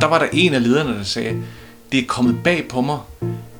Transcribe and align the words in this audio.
Og 0.00 0.02
der 0.02 0.10
var 0.10 0.18
der 0.18 0.26
en 0.32 0.54
af 0.54 0.62
lederne, 0.62 0.98
der 0.98 1.02
sagde, 1.02 1.42
det 1.92 2.00
er 2.00 2.06
kommet 2.06 2.42
bag 2.44 2.68
på 2.68 2.80
mig, 2.80 2.98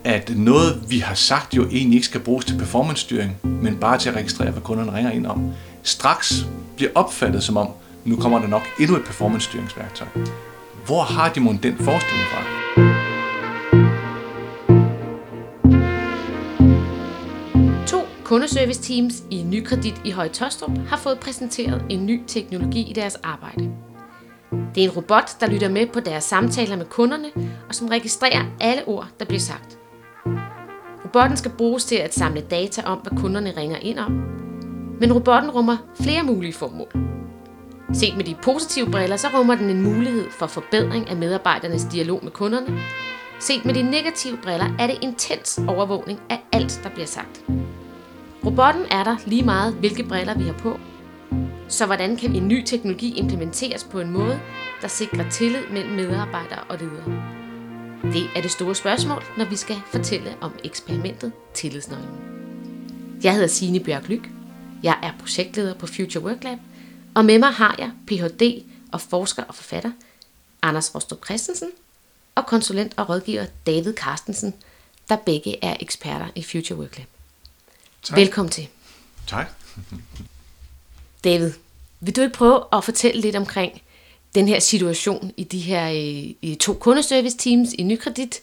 at 0.04 0.32
noget, 0.36 0.82
vi 0.88 0.98
har 0.98 1.14
sagt 1.14 1.56
jo 1.56 1.66
egentlig 1.66 1.94
ikke 1.94 2.06
skal 2.06 2.20
bruges 2.20 2.44
til 2.44 2.58
performance-styring, 2.58 3.36
men 3.42 3.76
bare 3.76 3.98
til 3.98 4.08
at 4.08 4.16
registrere, 4.16 4.50
hvad 4.50 4.62
kunderne 4.62 4.92
ringer 4.94 5.10
ind 5.10 5.26
om, 5.26 5.52
straks 5.82 6.46
bliver 6.76 6.90
opfattet 6.94 7.42
som 7.42 7.56
om, 7.56 7.68
nu 8.04 8.16
kommer 8.16 8.38
der 8.38 8.46
nok 8.46 8.62
endnu 8.80 8.96
et 8.96 9.04
performance-styringsværktøj. 9.04 10.06
Hvor 10.86 11.02
har 11.02 11.32
de 11.32 11.40
mon 11.40 11.56
den 11.56 11.76
forestilling 11.76 12.26
fra? 12.32 12.42
To 17.86 17.98
kundeservice 18.24 18.82
teams 18.82 19.14
i 19.30 19.42
Nykredit 19.42 19.94
i 20.04 20.10
Høje 20.10 20.28
Tostrup 20.28 20.78
har 20.88 20.96
fået 20.96 21.18
præsenteret 21.18 21.84
en 21.90 22.06
ny 22.06 22.20
teknologi 22.26 22.90
i 22.90 22.92
deres 22.92 23.14
arbejde. 23.14 23.70
Det 24.50 24.84
er 24.84 24.88
en 24.88 24.96
robot, 24.96 25.40
der 25.40 25.46
lytter 25.46 25.68
med 25.68 25.86
på 25.86 26.00
deres 26.00 26.24
samtaler 26.24 26.76
med 26.76 26.86
kunderne, 26.86 27.28
og 27.68 27.74
som 27.74 27.88
registrerer 27.88 28.44
alle 28.60 28.82
ord, 28.86 29.08
der 29.18 29.24
bliver 29.24 29.40
sagt. 29.40 29.78
Robotten 31.04 31.36
skal 31.36 31.50
bruges 31.58 31.84
til 31.84 31.96
at 31.96 32.14
samle 32.14 32.40
data 32.40 32.82
om, 32.82 32.98
hvad 32.98 33.18
kunderne 33.18 33.52
ringer 33.56 33.76
ind 33.76 33.98
om. 33.98 34.12
Men 35.00 35.12
robotten 35.12 35.50
rummer 35.50 35.76
flere 36.00 36.22
mulige 36.22 36.52
formål. 36.52 36.92
Set 37.92 38.16
med 38.16 38.24
de 38.24 38.36
positive 38.42 38.90
briller, 38.90 39.16
så 39.16 39.28
rummer 39.38 39.54
den 39.54 39.70
en 39.70 39.82
mulighed 39.82 40.30
for 40.30 40.46
forbedring 40.46 41.10
af 41.10 41.16
medarbejdernes 41.16 41.84
dialog 41.84 42.20
med 42.22 42.32
kunderne. 42.32 42.78
Set 43.40 43.64
med 43.64 43.74
de 43.74 43.82
negative 43.82 44.38
briller 44.42 44.66
er 44.78 44.86
det 44.86 44.98
intens 45.00 45.60
overvågning 45.68 46.20
af 46.30 46.44
alt, 46.52 46.80
der 46.82 46.90
bliver 46.90 47.06
sagt. 47.06 47.44
Robotten 48.46 48.82
er 48.90 49.04
der 49.04 49.16
lige 49.26 49.42
meget, 49.42 49.74
hvilke 49.74 50.02
briller 50.02 50.38
vi 50.38 50.44
har 50.44 50.52
på, 50.52 50.78
så 51.70 51.86
hvordan 51.86 52.16
kan 52.16 52.36
en 52.36 52.48
ny 52.48 52.64
teknologi 52.64 53.18
implementeres 53.18 53.84
på 53.84 54.00
en 54.00 54.10
måde, 54.10 54.40
der 54.82 54.88
sikrer 54.88 55.30
tillid 55.30 55.66
mellem 55.70 55.92
medarbejdere 55.92 56.62
og 56.62 56.78
ledere? 56.78 57.04
Det 58.12 58.30
er 58.36 58.42
det 58.42 58.50
store 58.50 58.74
spørgsmål, 58.74 59.22
når 59.38 59.44
vi 59.44 59.56
skal 59.56 59.76
fortælle 59.86 60.36
om 60.40 60.52
eksperimentet 60.64 61.32
Tillidsnøglen. 61.54 62.08
Jeg 63.22 63.32
hedder 63.32 63.46
Signe 63.48 63.80
Bjørk 63.80 64.08
Lyk. 64.08 64.30
Jeg 64.82 64.98
er 65.02 65.12
projektleder 65.18 65.74
på 65.74 65.86
Future 65.86 66.24
Work 66.24 66.44
Lab, 66.44 66.58
og 67.14 67.24
med 67.24 67.38
mig 67.38 67.52
har 67.52 67.74
jeg 67.78 67.90
Ph.D. 68.06 68.62
og 68.92 69.00
forsker 69.00 69.42
og 69.42 69.54
forfatter 69.54 69.90
Anders 70.62 70.94
Rostrup 70.94 71.24
Christensen 71.24 71.68
og 72.34 72.46
konsulent 72.46 72.92
og 72.96 73.08
rådgiver 73.08 73.46
David 73.66 73.94
Carstensen, 73.94 74.54
der 75.08 75.16
begge 75.16 75.64
er 75.64 75.76
eksperter 75.80 76.28
i 76.34 76.42
Future 76.42 76.78
Work 76.78 76.98
Lab. 76.98 77.06
Tak. 78.02 78.16
Velkommen 78.16 78.50
til. 78.50 78.68
Tak. 79.26 79.46
David, 81.24 81.52
vil 82.00 82.16
du 82.16 82.20
ikke 82.20 82.34
prøve 82.34 82.62
at 82.72 82.84
fortælle 82.84 83.20
lidt 83.20 83.36
omkring 83.36 83.82
den 84.34 84.48
her 84.48 84.60
situation 84.60 85.32
i 85.36 85.44
de 85.44 85.58
her 85.58 85.88
øh, 85.88 86.34
i 86.42 86.56
to 86.60 86.74
kundeservice 86.74 87.36
teams 87.36 87.72
i 87.72 87.82
Nykredit, 87.82 88.40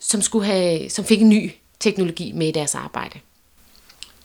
som, 0.00 0.22
skulle 0.22 0.46
have, 0.46 0.90
som 0.90 1.04
fik 1.04 1.20
en 1.20 1.28
ny 1.28 1.50
teknologi 1.80 2.32
med 2.32 2.48
i 2.48 2.52
deres 2.52 2.74
arbejde? 2.74 3.18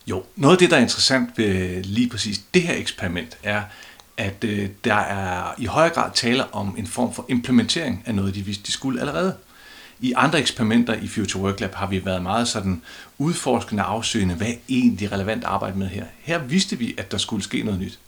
Jo, 0.08 0.24
noget 0.36 0.56
af 0.56 0.59
det, 0.59 0.72
der 0.72 0.78
er 0.78 0.82
interessant 0.82 1.38
ved 1.38 1.84
lige 1.84 2.09
præcis 2.09 2.42
det 2.54 2.62
her 2.62 2.76
eksperiment, 2.76 3.38
er, 3.44 3.64
at 4.18 4.44
øh, 4.44 4.70
der 4.84 4.96
er 4.96 5.54
i 5.58 5.66
højere 5.66 5.94
grad 5.94 6.12
tale 6.14 6.54
om 6.54 6.76
en 6.78 6.88
form 6.88 7.14
for 7.14 7.26
implementering 7.30 8.04
af 8.06 8.16
noget, 8.16 8.36
de 8.36 8.42
vidste, 8.42 8.64
de 8.64 8.72
skulle 8.72 9.00
allerede. 9.00 9.36
I 10.04 10.14
andre 10.16 10.40
eksperimenter 10.40 10.94
i 10.94 11.08
Future 11.08 11.44
Work 11.44 11.60
Lab 11.60 11.74
har 11.74 11.88
vi 11.88 12.06
været 12.06 12.24
meget 12.24 12.48
sådan 12.48 12.82
udforskende 13.18 13.84
afsøgende, 13.84 14.36
hvad 14.36 14.48
er 14.48 14.56
egentlig 14.70 15.12
relevant 15.12 15.44
arbejde 15.44 15.78
med 15.78 15.88
her. 15.88 16.06
Her 16.20 16.40
vidste 16.40 16.78
vi, 16.78 16.94
at 16.98 17.12
der 17.12 17.18
skulle 17.18 17.44
ske 17.44 17.64
noget 17.64 17.80
nyt. 17.80 18.00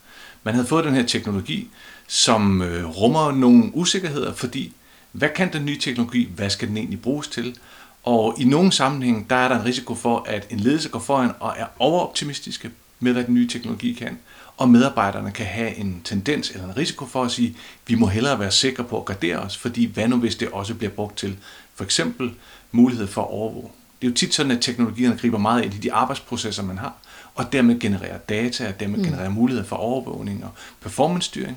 Man 0.42 0.54
havde 0.54 0.66
fået 0.66 0.84
den 0.84 0.94
her 0.94 1.06
teknologi, 1.06 1.68
som 2.06 2.62
øh, 2.62 2.86
rummer 2.86 3.32
nogle 3.32 3.70
usikkerheder, 3.74 4.34
fordi 4.34 4.72
hvad 5.12 5.28
kan 5.28 5.52
den 5.52 5.64
nye 5.64 5.78
teknologi, 5.78 6.28
hvad 6.36 6.50
skal 6.50 6.68
den 6.68 6.76
egentlig 6.76 7.02
bruges 7.02 7.28
til? 7.28 7.56
Og 8.02 8.34
i 8.38 8.44
nogle 8.44 8.72
sammenhæng, 8.72 9.30
der 9.30 9.36
er 9.36 9.48
der 9.48 9.58
en 9.58 9.64
risiko 9.64 9.94
for, 9.94 10.24
at 10.28 10.46
en 10.50 10.60
ledelse 10.60 10.88
går 10.88 10.98
foran 10.98 11.30
og 11.40 11.54
er 11.58 11.66
overoptimistiske 11.78 12.70
med, 13.00 13.12
hvad 13.12 13.24
den 13.24 13.34
nye 13.34 13.48
teknologi 13.48 13.92
kan. 13.92 14.18
Og 14.56 14.68
medarbejderne 14.68 15.30
kan 15.32 15.46
have 15.46 15.76
en 15.76 16.00
tendens 16.04 16.50
eller 16.50 16.64
en 16.64 16.76
risiko 16.76 17.06
for 17.06 17.24
at 17.24 17.30
sige, 17.30 17.56
vi 17.86 17.94
må 17.94 18.06
hellere 18.06 18.40
være 18.40 18.50
sikre 18.50 18.84
på 18.84 18.98
at 18.98 19.04
gardere 19.04 19.38
os, 19.38 19.56
fordi 19.56 19.84
hvad 19.84 20.08
nu 20.08 20.16
hvis 20.16 20.36
det 20.36 20.48
også 20.48 20.74
bliver 20.74 20.90
brugt 20.90 21.16
til 21.16 21.36
for 21.74 21.84
eksempel 21.84 22.30
mulighed 22.72 23.06
for 23.06 23.22
at 23.22 23.30
overvåge. 23.30 23.68
Det 24.00 24.06
er 24.06 24.10
jo 24.10 24.14
tit 24.14 24.34
sådan, 24.34 24.52
at 24.52 24.60
teknologierne 24.60 25.16
griber 25.18 25.38
meget 25.38 25.64
ind 25.64 25.74
i 25.74 25.78
de 25.78 25.92
arbejdsprocesser, 25.92 26.62
man 26.62 26.78
har, 26.78 26.94
og 27.34 27.52
dermed 27.52 27.80
genererer 27.80 28.18
data, 28.18 28.68
og 28.68 28.80
dermed 28.80 28.98
mm. 28.98 29.04
genererer 29.04 29.28
muligheder 29.28 29.66
for 29.66 29.76
overvågning 29.76 30.44
og 30.44 30.50
performance-styring. 30.80 31.56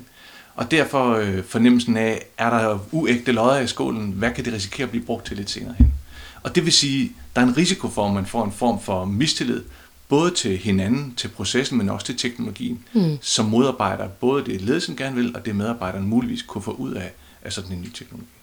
Og 0.54 0.70
derfor 0.70 1.14
øh, 1.14 1.44
fornemmelsen 1.44 1.96
af, 1.96 2.26
er 2.38 2.50
der 2.50 2.78
uægte 2.92 3.32
lodder 3.32 3.58
i 3.58 3.66
skålen, 3.66 4.12
hvad 4.12 4.30
kan 4.30 4.44
det 4.44 4.52
risikere 4.52 4.84
at 4.84 4.90
blive 4.90 5.04
brugt 5.04 5.26
til 5.26 5.36
lidt 5.36 5.50
senere 5.50 5.74
hen? 5.78 5.94
Og 6.42 6.54
det 6.54 6.64
vil 6.64 6.72
sige, 6.72 7.12
der 7.36 7.42
er 7.42 7.46
en 7.46 7.56
risiko 7.56 7.88
for, 7.88 8.06
at 8.06 8.14
man 8.14 8.26
får 8.26 8.44
en 8.44 8.52
form 8.52 8.80
for 8.80 9.04
mistillid, 9.04 9.62
både 10.08 10.30
til 10.30 10.56
hinanden, 10.56 11.14
til 11.16 11.28
processen, 11.28 11.78
men 11.78 11.88
også 11.88 12.06
til 12.06 12.16
teknologien, 12.16 12.84
mm. 12.92 13.18
som 13.20 13.46
modarbejder 13.46 14.08
både 14.08 14.44
det 14.44 14.60
ledelsen 14.60 14.96
gerne 14.96 15.16
vil, 15.16 15.36
og 15.36 15.46
det 15.46 15.56
medarbejderen 15.56 16.06
muligvis 16.06 16.42
kunne 16.42 16.62
få 16.62 16.72
ud 16.72 16.92
af, 16.92 17.12
af 17.42 17.52
sådan 17.52 17.72
en 17.72 17.80
ny 17.80 17.92
teknologi. 17.92 18.37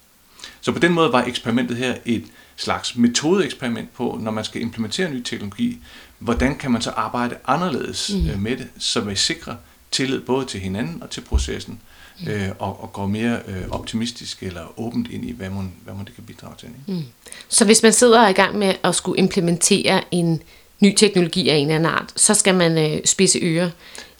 Så 0.61 0.71
på 0.71 0.79
den 0.79 0.93
måde 0.93 1.11
var 1.11 1.23
eksperimentet 1.23 1.77
her 1.77 1.95
et 2.05 2.23
slags 2.55 2.95
metodeeksperiment 2.95 3.93
på, 3.93 4.19
når 4.21 4.31
man 4.31 4.43
skal 4.43 4.61
implementere 4.61 5.09
ny 5.09 5.21
teknologi, 5.21 5.79
hvordan 6.19 6.57
kan 6.57 6.71
man 6.71 6.81
så 6.81 6.89
arbejde 6.89 7.35
anderledes 7.47 8.11
mm. 8.13 8.29
Øh, 8.29 8.41
med 8.41 8.57
det, 8.57 8.67
så 8.79 9.01
man 9.01 9.15
sikrer 9.15 9.55
tillid 9.91 10.21
både 10.21 10.45
til 10.45 10.59
hinanden 10.59 11.03
og 11.03 11.09
til 11.09 11.21
processen, 11.21 11.79
mm. 12.19 12.27
øh, 12.27 12.49
og, 12.59 12.83
og 12.83 12.93
går 12.93 13.07
mere 13.07 13.39
øh, 13.47 13.69
optimistisk 13.71 14.43
eller 14.43 14.79
åbent 14.79 15.11
ind 15.11 15.25
i, 15.25 15.31
hvad 15.31 15.49
man, 15.49 15.71
hvad 15.83 15.93
man 15.93 16.05
det 16.05 16.15
kan 16.15 16.23
bidrage 16.23 16.55
til. 16.59 16.67
Ikke? 16.67 16.99
Mm. 16.99 17.05
Så 17.49 17.65
hvis 17.65 17.83
man 17.83 17.93
sidder 17.93 18.27
i 18.27 18.33
gang 18.33 18.57
med 18.57 18.73
at 18.83 18.95
skulle 18.95 19.19
implementere 19.19 20.01
en 20.11 20.41
ny 20.79 20.95
teknologi 20.95 21.49
af 21.49 21.55
en 21.55 21.61
eller 21.61 21.75
anden 21.75 21.91
art, 21.91 22.13
så 22.15 22.33
skal 22.33 22.55
man 22.55 22.77
øh, 22.77 23.01
spidse 23.05 23.39
ører 23.41 23.69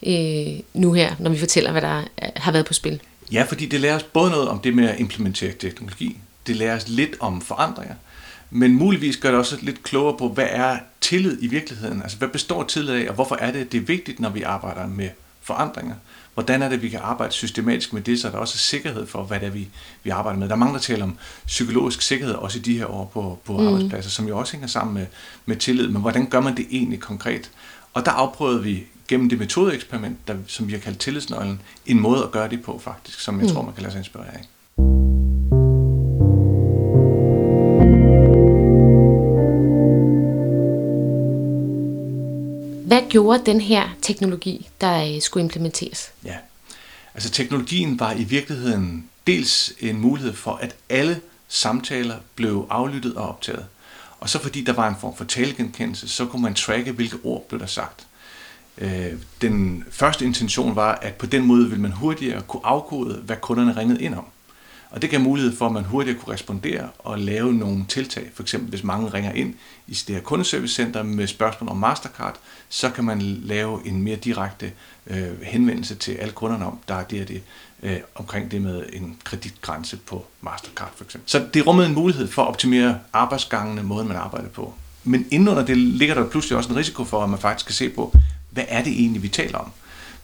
øh, 0.06 0.60
nu 0.74 0.92
her, 0.92 1.14
når 1.18 1.30
vi 1.30 1.38
fortæller, 1.38 1.72
hvad 1.72 1.82
der 1.82 2.02
har 2.36 2.52
været 2.52 2.66
på 2.66 2.74
spil. 2.74 3.00
Ja, 3.32 3.42
fordi 3.48 3.66
det 3.66 3.80
lærer 3.80 3.96
os 3.96 4.02
både 4.02 4.30
noget 4.30 4.48
om 4.48 4.58
det 4.58 4.74
med 4.74 4.88
at 4.88 5.00
implementere 5.00 5.52
teknologi, 5.52 6.18
det 6.46 6.56
lærer 6.56 6.76
os 6.76 6.88
lidt 6.88 7.16
om 7.20 7.40
forandringer, 7.40 7.94
men 8.50 8.74
muligvis 8.74 9.16
gør 9.16 9.30
det 9.30 9.38
også 9.38 9.58
lidt 9.62 9.82
klogere 9.82 10.16
på, 10.18 10.28
hvad 10.28 10.46
er 10.50 10.78
tillid 11.00 11.38
i 11.40 11.46
virkeligheden? 11.46 12.02
Altså, 12.02 12.18
hvad 12.18 12.28
består 12.28 12.64
tillid 12.64 12.94
af, 12.94 13.08
og 13.08 13.14
hvorfor 13.14 13.36
er 13.36 13.52
det, 13.52 13.72
det 13.72 13.78
er 13.78 13.84
vigtigt, 13.84 14.20
når 14.20 14.30
vi 14.30 14.42
arbejder 14.42 14.86
med 14.86 15.08
forandringer? 15.42 15.94
Hvordan 16.34 16.62
er 16.62 16.68
det, 16.68 16.82
vi 16.82 16.88
kan 16.88 17.00
arbejde 17.02 17.32
systematisk 17.32 17.92
med 17.92 18.02
det, 18.02 18.20
så 18.20 18.30
der 18.30 18.38
også 18.38 18.54
er 18.56 18.58
sikkerhed 18.58 19.06
for, 19.06 19.22
hvad 19.22 19.40
det 19.40 19.46
er, 19.46 19.50
vi, 19.50 19.68
vi 20.02 20.10
arbejder 20.10 20.38
med? 20.38 20.48
Der 20.48 20.54
er 20.54 20.58
mange, 20.58 20.74
der 20.74 20.80
taler 20.80 21.04
om 21.04 21.18
psykologisk 21.46 22.02
sikkerhed, 22.02 22.34
også 22.34 22.58
i 22.58 22.62
de 22.62 22.78
her 22.78 22.86
år 22.86 23.10
på, 23.14 23.38
på 23.44 23.52
mm. 23.52 23.66
arbejdspladser, 23.66 24.10
som 24.10 24.28
jo 24.28 24.38
også 24.38 24.52
hænger 24.52 24.68
sammen 24.68 24.94
med, 24.94 25.06
med 25.46 25.56
tillid. 25.56 25.88
Men 25.88 26.02
hvordan 26.02 26.26
gør 26.26 26.40
man 26.40 26.56
det 26.56 26.66
egentlig 26.70 27.00
konkret? 27.00 27.50
Og 27.94 28.04
der 28.04 28.10
afprøvede 28.10 28.62
vi 28.62 28.86
gennem 29.08 29.28
det 29.28 29.38
metodeeksperiment, 29.38 30.28
der, 30.28 30.36
som 30.46 30.66
vi 30.66 30.72
har 30.72 30.80
kaldt 30.80 30.98
tillidsnøglen, 30.98 31.60
en 31.86 32.00
måde 32.00 32.22
at 32.24 32.30
gøre 32.30 32.48
det 32.48 32.62
på 32.62 32.78
faktisk, 32.78 33.20
som 33.20 33.40
jeg 33.40 33.48
mm. 33.48 33.54
tror, 33.54 33.62
man 33.62 33.74
kan 33.74 33.82
lade 33.82 33.92
sig 33.92 33.98
inspirere 33.98 34.34
af. 34.34 34.42
Hvad 42.86 43.10
gjorde 43.10 43.42
den 43.46 43.60
her 43.60 43.88
teknologi, 44.02 44.68
der 44.80 45.14
øh, 45.14 45.22
skulle 45.22 45.44
implementeres? 45.44 46.12
Ja, 46.24 46.36
altså 47.14 47.30
teknologien 47.30 48.00
var 48.00 48.12
i 48.12 48.24
virkeligheden 48.24 49.08
dels 49.26 49.72
en 49.80 50.00
mulighed 50.00 50.32
for, 50.32 50.52
at 50.52 50.76
alle 50.88 51.20
samtaler 51.48 52.16
blev 52.34 52.66
aflyttet 52.70 53.14
og 53.14 53.28
optaget. 53.28 53.66
Og 54.20 54.28
så 54.28 54.42
fordi 54.42 54.64
der 54.64 54.72
var 54.72 54.88
en 54.88 54.96
form 55.00 55.16
for 55.16 55.24
talegenkendelse, 55.24 56.08
så 56.08 56.26
kunne 56.26 56.42
man 56.42 56.54
tracke, 56.54 56.92
hvilke 56.92 57.16
ord 57.24 57.48
blev 57.48 57.60
der 57.60 57.66
sagt. 57.66 58.05
Øh, 58.78 59.12
den 59.40 59.84
første 59.90 60.24
intention 60.24 60.76
var, 60.76 60.94
at 61.02 61.14
på 61.14 61.26
den 61.26 61.46
måde 61.46 61.68
ville 61.68 61.82
man 61.82 61.92
hurtigere 61.92 62.42
kunne 62.42 62.66
afkode, 62.66 63.14
hvad 63.14 63.36
kunderne 63.36 63.76
ringede 63.76 64.02
ind 64.02 64.14
om. 64.14 64.24
Og 64.90 65.02
det 65.02 65.10
gav 65.10 65.20
mulighed 65.20 65.56
for, 65.56 65.66
at 65.66 65.72
man 65.72 65.84
hurtigere 65.84 66.18
kunne 66.18 66.34
respondere 66.34 66.88
og 66.98 67.18
lave 67.18 67.54
nogle 67.54 67.84
tiltag. 67.88 68.30
For 68.34 68.42
eksempel 68.42 68.70
hvis 68.70 68.84
mange 68.84 69.08
ringer 69.08 69.32
ind 69.32 69.54
i 69.86 69.92
det 70.06 70.14
her 70.14 70.22
kundeservicecenter 70.22 71.02
med 71.02 71.26
spørgsmål 71.26 71.70
om 71.70 71.76
Mastercard, 71.76 72.36
så 72.68 72.90
kan 72.90 73.04
man 73.04 73.20
lave 73.22 73.86
en 73.86 74.02
mere 74.02 74.16
direkte 74.16 74.72
øh, 75.06 75.42
henvendelse 75.42 75.94
til 75.94 76.12
alle 76.12 76.32
kunderne 76.32 76.66
om, 76.66 76.78
der 76.88 76.94
er 76.94 77.04
det 77.04 77.20
og 77.20 77.28
det, 77.28 77.42
øh, 77.82 77.96
omkring 78.14 78.50
det 78.50 78.62
med 78.62 78.82
en 78.92 79.16
kreditgrænse 79.24 79.96
på 79.96 80.26
Mastercard 80.40 80.92
for 80.96 81.04
eksempel. 81.04 81.30
Så 81.30 81.46
det 81.54 81.66
rummede 81.66 81.88
en 81.88 81.94
mulighed 81.94 82.26
for 82.26 82.42
at 82.42 82.48
optimere 82.48 82.98
arbejdsgangene, 83.12 83.82
måden 83.82 84.08
man 84.08 84.16
arbejder 84.16 84.48
på. 84.48 84.74
Men 85.04 85.26
indenunder 85.30 85.64
det 85.64 85.76
ligger 85.76 86.14
der 86.14 86.28
pludselig 86.28 86.58
også 86.58 86.70
en 86.70 86.76
risiko 86.76 87.04
for, 87.04 87.24
at 87.24 87.30
man 87.30 87.38
faktisk 87.38 87.64
skal 87.64 87.74
se 87.74 87.88
på, 87.94 88.16
hvad 88.56 88.64
er 88.68 88.82
det 88.82 88.92
egentlig, 88.92 89.22
vi 89.22 89.28
taler 89.28 89.58
om? 89.58 89.70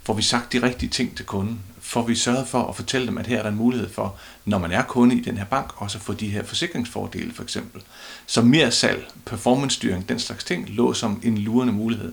Får 0.02 0.14
vi 0.14 0.22
sagt 0.22 0.52
de 0.52 0.62
rigtige 0.62 0.90
ting 0.90 1.16
til 1.16 1.26
kunden? 1.26 1.60
Får 1.80 2.02
vi 2.02 2.14
sørget 2.14 2.48
for 2.48 2.62
at 2.62 2.76
fortælle 2.76 3.06
dem, 3.06 3.18
at 3.18 3.26
her 3.26 3.38
er 3.38 3.42
der 3.42 3.50
en 3.50 3.56
mulighed 3.56 3.88
for, 3.88 4.14
når 4.44 4.58
man 4.58 4.72
er 4.72 4.82
kunde 4.82 5.16
i 5.16 5.20
den 5.20 5.38
her 5.38 5.44
bank, 5.44 5.72
også 5.76 5.98
at 5.98 6.04
få 6.04 6.12
de 6.12 6.28
her 6.28 6.44
forsikringsfordele 6.44 7.32
for 7.32 7.42
eksempel. 7.42 7.82
Så 8.26 8.42
mere 8.42 8.70
salg, 8.70 9.08
performance-styring, 9.26 10.08
den 10.08 10.18
slags 10.18 10.44
ting, 10.44 10.68
lå 10.68 10.94
som 10.94 11.20
en 11.24 11.38
lurende 11.38 11.72
mulighed. 11.72 12.12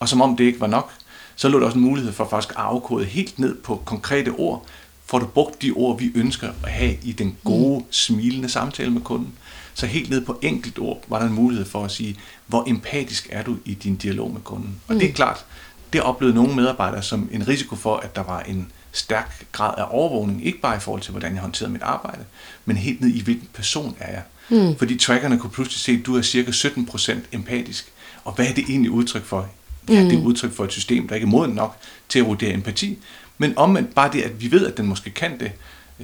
Og 0.00 0.08
som 0.08 0.20
om 0.20 0.36
det 0.36 0.44
ikke 0.44 0.60
var 0.60 0.66
nok, 0.66 0.92
så 1.36 1.48
lå 1.48 1.60
der 1.60 1.66
også 1.66 1.78
en 1.78 1.84
mulighed 1.84 2.12
for 2.12 2.28
faktisk 2.28 2.50
at 2.50 2.56
afkode 2.56 3.04
helt 3.04 3.38
ned 3.38 3.56
på 3.56 3.82
konkrete 3.84 4.28
ord, 4.28 4.66
Får 5.10 5.18
du 5.18 5.26
brugt 5.26 5.62
de 5.62 5.70
ord, 5.70 5.98
vi 5.98 6.12
ønsker 6.14 6.48
at 6.64 6.70
have 6.70 6.96
i 7.02 7.12
den 7.12 7.36
gode, 7.44 7.84
smilende 7.90 8.48
samtale 8.48 8.90
med 8.90 9.00
kunden? 9.00 9.32
Så 9.80 9.86
helt 9.86 10.10
ned 10.10 10.20
på 10.20 10.38
enkelt 10.42 10.78
ord 10.78 11.02
var 11.08 11.18
der 11.18 11.26
en 11.26 11.32
mulighed 11.32 11.66
for 11.66 11.84
at 11.84 11.90
sige, 11.90 12.16
hvor 12.46 12.64
empatisk 12.66 13.28
er 13.30 13.42
du 13.42 13.56
i 13.64 13.74
din 13.74 13.96
dialog 13.96 14.32
med 14.32 14.40
kunden? 14.40 14.80
Og 14.88 14.94
det 14.94 15.08
er 15.08 15.12
klart, 15.12 15.44
det 15.92 16.00
oplevede 16.00 16.36
nogle 16.36 16.54
medarbejdere 16.54 17.02
som 17.02 17.28
en 17.32 17.48
risiko 17.48 17.76
for, 17.76 17.96
at 17.96 18.16
der 18.16 18.22
var 18.22 18.40
en 18.40 18.72
stærk 18.92 19.46
grad 19.52 19.74
af 19.78 19.84
overvågning, 19.90 20.46
ikke 20.46 20.60
bare 20.60 20.76
i 20.76 20.80
forhold 20.80 21.02
til, 21.02 21.10
hvordan 21.10 21.32
jeg 21.34 21.40
håndterede 21.40 21.72
mit 21.72 21.82
arbejde, 21.82 22.24
men 22.64 22.76
helt 22.76 23.00
ned 23.00 23.10
i, 23.10 23.22
hvilken 23.22 23.48
person 23.54 23.96
er 24.00 24.12
jeg. 24.12 24.22
Mm. 24.48 24.76
Fordi 24.76 24.98
trackerne 24.98 25.38
kunne 25.38 25.50
pludselig 25.50 25.80
se, 25.80 25.92
at 25.92 26.06
du 26.06 26.16
er 26.16 26.22
cirka 26.22 26.50
17% 26.50 27.12
empatisk. 27.32 27.92
Og 28.24 28.32
hvad 28.32 28.46
er 28.46 28.54
det 28.54 28.64
egentlig 28.68 28.90
udtryk 28.90 29.24
for? 29.24 29.48
Ja, 29.88 30.04
det 30.04 30.12
er 30.12 30.22
udtryk 30.22 30.52
for 30.52 30.64
et 30.64 30.72
system, 30.72 31.08
der 31.08 31.14
ikke 31.14 31.24
er 31.24 31.30
moden 31.30 31.54
nok 31.54 31.76
til 32.08 32.18
at 32.18 32.26
vurdere 32.26 32.52
empati. 32.52 32.98
Men 33.38 33.58
omvendt 33.58 33.94
bare 33.94 34.12
det, 34.12 34.22
at 34.22 34.40
vi 34.40 34.50
ved, 34.50 34.66
at 34.66 34.76
den 34.76 34.86
måske 34.86 35.10
kan 35.10 35.40
det, 35.40 35.52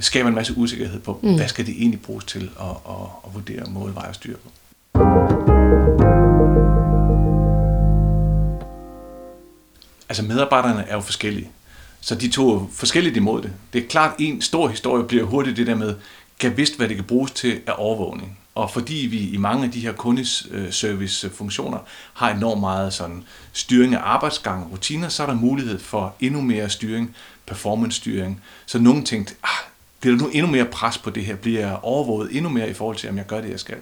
skaber 0.01 0.29
en 0.29 0.35
masse 0.35 0.57
usikkerhed 0.57 1.01
på, 1.01 1.21
mm. 1.23 1.37
hvad 1.37 1.49
skal 1.49 1.67
det 1.67 1.75
egentlig 1.79 2.01
bruges 2.01 2.25
til 2.25 2.51
at, 2.61 2.67
at, 2.67 3.07
at 3.27 3.35
vurdere 3.35 3.65
målveje 3.69 4.09
og 4.09 4.15
styre 4.15 4.37
på. 4.37 4.51
Altså 10.09 10.23
medarbejderne 10.23 10.85
er 10.89 10.95
jo 10.95 11.01
forskellige. 11.01 11.51
Så 12.01 12.15
de 12.15 12.29
tog 12.29 12.71
forskelligt 12.73 13.17
imod 13.17 13.43
det. 13.43 13.53
Det 13.73 13.85
er 13.85 13.89
klart, 13.89 14.15
en 14.19 14.43
stor 14.43 14.69
historie 14.69 15.05
bliver 15.05 15.25
hurtigt 15.25 15.57
det 15.57 15.67
der 15.67 15.75
med, 15.75 15.95
kan 16.41 16.57
vidst, 16.57 16.77
hvad 16.77 16.89
det 16.89 16.97
kan 16.97 17.05
bruges 17.05 17.31
til 17.31 17.61
af 17.67 17.73
overvågning. 17.77 18.39
Og 18.55 18.71
fordi 18.71 18.95
vi 18.95 19.29
i 19.29 19.37
mange 19.37 19.65
af 19.65 19.71
de 19.71 19.81
her 19.81 19.93
kundeservice-funktioner 19.93 21.79
har 22.15 22.31
enormt 22.31 22.61
meget 22.61 22.95
sådan 22.95 23.25
styring 23.53 23.95
af 23.95 24.01
arbejdsgang 24.03 24.65
og 24.65 24.73
rutiner, 24.73 25.09
så 25.09 25.23
er 25.23 25.27
der 25.27 25.35
mulighed 25.35 25.79
for 25.79 26.15
endnu 26.21 26.41
mere 26.41 26.71
styring, 26.71 27.17
performance-styring. 27.47 28.41
Så 28.67 28.79
nogen 28.79 29.05
tænkte, 29.05 29.35
ah, 29.43 29.76
bliver 30.01 30.17
der 30.17 30.25
nu 30.25 30.31
endnu 30.33 30.51
mere 30.51 30.65
pres 30.65 30.99
på 30.99 31.11
det 31.11 31.25
her? 31.25 31.37
Bliver 31.37 31.61
jeg 31.61 31.79
overvåget 31.83 32.37
endnu 32.37 32.51
mere 32.51 32.71
i 32.71 32.75
forhold 32.75 32.97
til, 32.97 33.11
om 33.11 33.17
jeg 33.17 33.27
gør 33.27 33.41
det, 33.41 33.51
jeg 33.51 33.61
skal? 33.61 33.77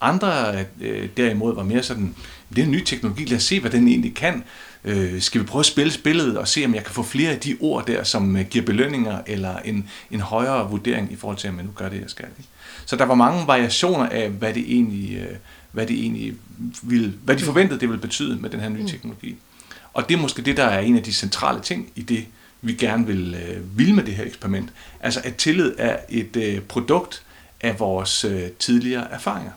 Andre 0.00 0.54
øh, 0.80 1.08
derimod 1.16 1.54
var 1.54 1.62
mere 1.62 1.82
sådan, 1.82 2.14
det 2.50 2.58
er 2.58 2.62
en 2.64 2.70
ny 2.70 2.84
teknologi, 2.84 3.24
lad 3.24 3.36
os 3.36 3.42
se, 3.42 3.60
hvad 3.60 3.70
den 3.70 3.88
egentlig 3.88 4.14
kan. 4.14 4.44
Øh, 4.84 5.20
skal 5.20 5.40
vi 5.40 5.46
prøve 5.46 5.60
at 5.60 5.66
spille 5.66 5.92
spillet 5.92 6.38
og 6.38 6.48
se, 6.48 6.64
om 6.64 6.74
jeg 6.74 6.84
kan 6.84 6.94
få 6.94 7.02
flere 7.02 7.30
af 7.30 7.38
de 7.38 7.56
ord 7.60 7.86
der, 7.86 8.04
som 8.04 8.36
øh, 8.36 8.46
giver 8.46 8.64
belønninger 8.64 9.20
eller 9.26 9.58
en, 9.58 9.88
en 10.10 10.20
højere 10.20 10.70
vurdering 10.70 11.12
i 11.12 11.16
forhold 11.16 11.38
til, 11.38 11.50
om 11.50 11.56
jeg 11.56 11.64
nu 11.64 11.70
gør 11.74 11.88
det, 11.88 12.00
jeg 12.00 12.10
skal. 12.10 12.26
Ikke? 12.38 12.50
Så 12.86 12.96
der 12.96 13.04
var 13.04 13.14
mange 13.14 13.46
variationer 13.46 14.08
af, 14.08 14.30
hvad 14.30 14.54
det 14.54 14.64
egentlig, 14.72 15.16
øh, 15.16 15.36
hvad 15.72 15.86
det 15.86 15.98
egentlig 16.00 16.34
ville, 16.82 17.14
hvad 17.24 17.36
de 17.36 17.44
forventede, 17.44 17.80
det 17.80 17.88
ville 17.88 18.00
betyde 18.00 18.36
med 18.36 18.50
den 18.50 18.60
her 18.60 18.68
nye 18.68 18.80
mm. 18.80 18.88
teknologi. 18.88 19.36
Og 19.92 20.08
det 20.08 20.14
er 20.14 20.18
måske 20.18 20.42
det, 20.42 20.56
der 20.56 20.64
er 20.64 20.80
en 20.80 20.96
af 20.96 21.02
de 21.02 21.12
centrale 21.12 21.60
ting 21.60 21.92
i 21.94 22.02
det, 22.02 22.26
vi 22.62 22.72
gerne 22.72 23.06
vil, 23.06 23.34
øh, 23.34 23.78
vil 23.78 23.94
med 23.94 24.04
det 24.04 24.14
her 24.14 24.24
eksperiment. 24.24 24.72
Altså 25.00 25.20
at 25.24 25.36
tillid 25.36 25.74
er 25.78 25.96
et 26.08 26.36
øh, 26.36 26.60
produkt 26.60 27.22
af 27.60 27.80
vores 27.80 28.24
øh, 28.24 28.50
tidligere 28.58 29.10
erfaringer. 29.10 29.52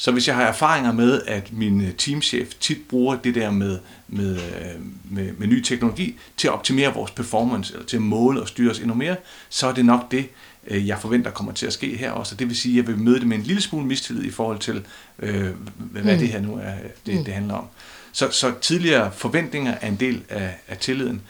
Så 0.00 0.12
hvis 0.12 0.28
jeg 0.28 0.36
har 0.36 0.42
erfaringer 0.42 0.92
med, 0.92 1.22
at 1.26 1.52
min 1.52 1.80
øh, 1.80 1.94
teamchef 1.94 2.54
tit 2.60 2.78
bruger 2.90 3.16
det 3.16 3.34
der 3.34 3.50
med, 3.50 3.78
med, 4.08 4.36
øh, 4.36 4.80
med, 5.10 5.32
med 5.38 5.46
ny 5.46 5.60
teknologi 5.60 6.18
til 6.36 6.48
at 6.48 6.54
optimere 6.54 6.94
vores 6.94 7.10
performance, 7.10 7.74
eller 7.74 7.86
til 7.86 7.96
at 7.96 8.02
måle 8.02 8.40
og 8.40 8.48
styre 8.48 8.70
os 8.70 8.78
endnu 8.78 8.94
mere, 8.94 9.16
så 9.48 9.66
er 9.66 9.72
det 9.74 9.84
nok 9.84 10.10
det, 10.10 10.28
øh, 10.66 10.88
jeg 10.88 10.98
forventer 10.98 11.30
kommer 11.30 11.52
til 11.52 11.66
at 11.66 11.72
ske 11.72 11.96
her 11.96 12.10
også. 12.10 12.34
Det 12.34 12.48
vil 12.48 12.56
sige, 12.56 12.72
at 12.72 12.86
jeg 12.86 12.94
vil 12.94 13.02
møde 13.04 13.20
det 13.20 13.26
med 13.26 13.36
en 13.36 13.42
lille 13.42 13.62
smule 13.62 13.86
mistillid 13.86 14.24
i 14.24 14.30
forhold 14.30 14.58
til, 14.58 14.84
øh, 15.18 15.50
hvad 15.76 16.02
mm. 16.02 16.18
det 16.18 16.28
her 16.28 16.40
nu 16.40 16.56
er, 16.56 16.74
det, 17.06 17.14
mm. 17.14 17.24
det 17.24 17.34
handler 17.34 17.54
om. 17.54 17.64
Så, 18.12 18.30
så 18.30 18.52
tidligere 18.60 19.12
forventninger 19.12 19.74
er 19.80 19.88
en 19.88 19.96
del 19.96 20.22
af, 20.28 20.54
af 20.68 20.78
tilliden. 20.78 21.22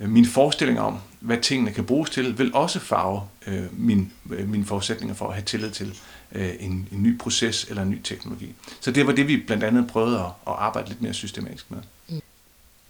Øh, 0.00 0.10
min 0.10 0.26
forestilling 0.26 0.80
om, 0.80 0.98
hvad 1.20 1.38
tingene 1.38 1.72
kan 1.72 1.84
bruges 1.84 2.10
til, 2.10 2.38
vil 2.38 2.54
også 2.54 2.78
farve 2.78 3.22
øh, 3.46 3.64
min, 3.72 4.12
øh, 4.30 4.48
mine 4.48 4.64
forudsætninger 4.64 5.14
for 5.14 5.28
at 5.28 5.34
have 5.34 5.44
tillid 5.44 5.70
til, 5.70 5.98
øh, 6.32 6.50
en, 6.60 6.88
en 6.92 7.02
ny 7.02 7.18
proces 7.18 7.64
eller 7.64 7.82
en 7.82 7.90
ny 7.90 8.00
teknologi. 8.02 8.54
Så 8.80 8.90
det 8.90 9.06
var 9.06 9.12
det, 9.12 9.28
vi 9.28 9.36
blandt 9.36 9.64
andet 9.64 9.86
prøvede 9.86 10.18
at, 10.18 10.24
at 10.24 10.54
arbejde 10.58 10.88
lidt 10.88 11.02
mere 11.02 11.14
systematisk 11.14 11.70
med. 11.70 11.78
Mm. 12.08 12.20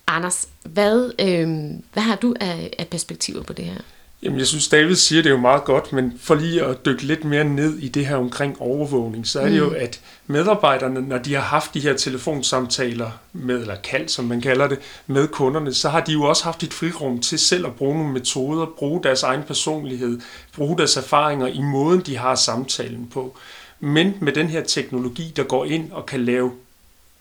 Anders, 0.07 0.49
hvad, 0.65 1.13
øh, 1.19 1.49
hvad 1.93 2.03
har 2.03 2.17
du 2.17 2.35
af, 2.41 2.75
af 2.79 2.89
perspektiver 2.89 3.43
på 3.43 3.53
det 3.53 3.65
her? 3.65 3.81
Jamen, 4.23 4.39
jeg 4.39 4.47
synes, 4.47 4.69
David 4.69 4.95
siger 4.95 5.23
det 5.23 5.31
jo 5.31 5.37
meget 5.37 5.65
godt, 5.65 5.93
men 5.93 6.19
for 6.21 6.35
lige 6.35 6.65
at 6.65 6.87
dykke 6.87 7.03
lidt 7.03 7.25
mere 7.25 7.45
ned 7.45 7.79
i 7.79 7.89
det 7.89 8.07
her 8.07 8.17
omkring 8.17 8.61
overvågning, 8.61 9.27
så 9.27 9.41
er 9.41 9.45
det 9.45 9.53
mm. 9.53 9.59
jo, 9.59 9.71
at 9.71 10.01
medarbejderne, 10.27 11.01
når 11.01 11.19
de 11.19 11.35
har 11.35 11.41
haft 11.41 11.75
de 11.75 11.81
her 11.81 11.97
telefonsamtaler 11.97 13.11
med, 13.33 13.61
eller 13.61 13.77
kald, 13.77 14.09
som 14.09 14.25
man 14.25 14.41
kalder 14.41 14.69
det, 14.69 14.79
med 15.07 15.29
kunderne, 15.29 15.75
så 15.75 15.89
har 15.89 16.01
de 16.01 16.13
jo 16.13 16.23
også 16.23 16.45
haft 16.45 16.63
et 16.63 16.75
frirum 16.75 17.21
til 17.21 17.39
selv 17.39 17.67
at 17.67 17.75
bruge 17.75 17.99
nogle 17.99 18.13
metoder, 18.13 18.67
bruge 18.79 19.03
deres 19.03 19.23
egen 19.23 19.43
personlighed, 19.43 20.21
bruge 20.57 20.79
deres 20.79 20.97
erfaringer 20.97 21.47
i 21.47 21.61
måden, 21.61 22.01
de 22.01 22.17
har 22.17 22.35
samtalen 22.35 23.09
på. 23.13 23.37
Men 23.81 24.15
med 24.21 24.33
den 24.33 24.47
her 24.47 24.63
teknologi, 24.63 25.33
der 25.37 25.43
går 25.43 25.65
ind 25.65 25.93
og 25.93 26.07
kan 26.07 26.25
lave 26.25 26.53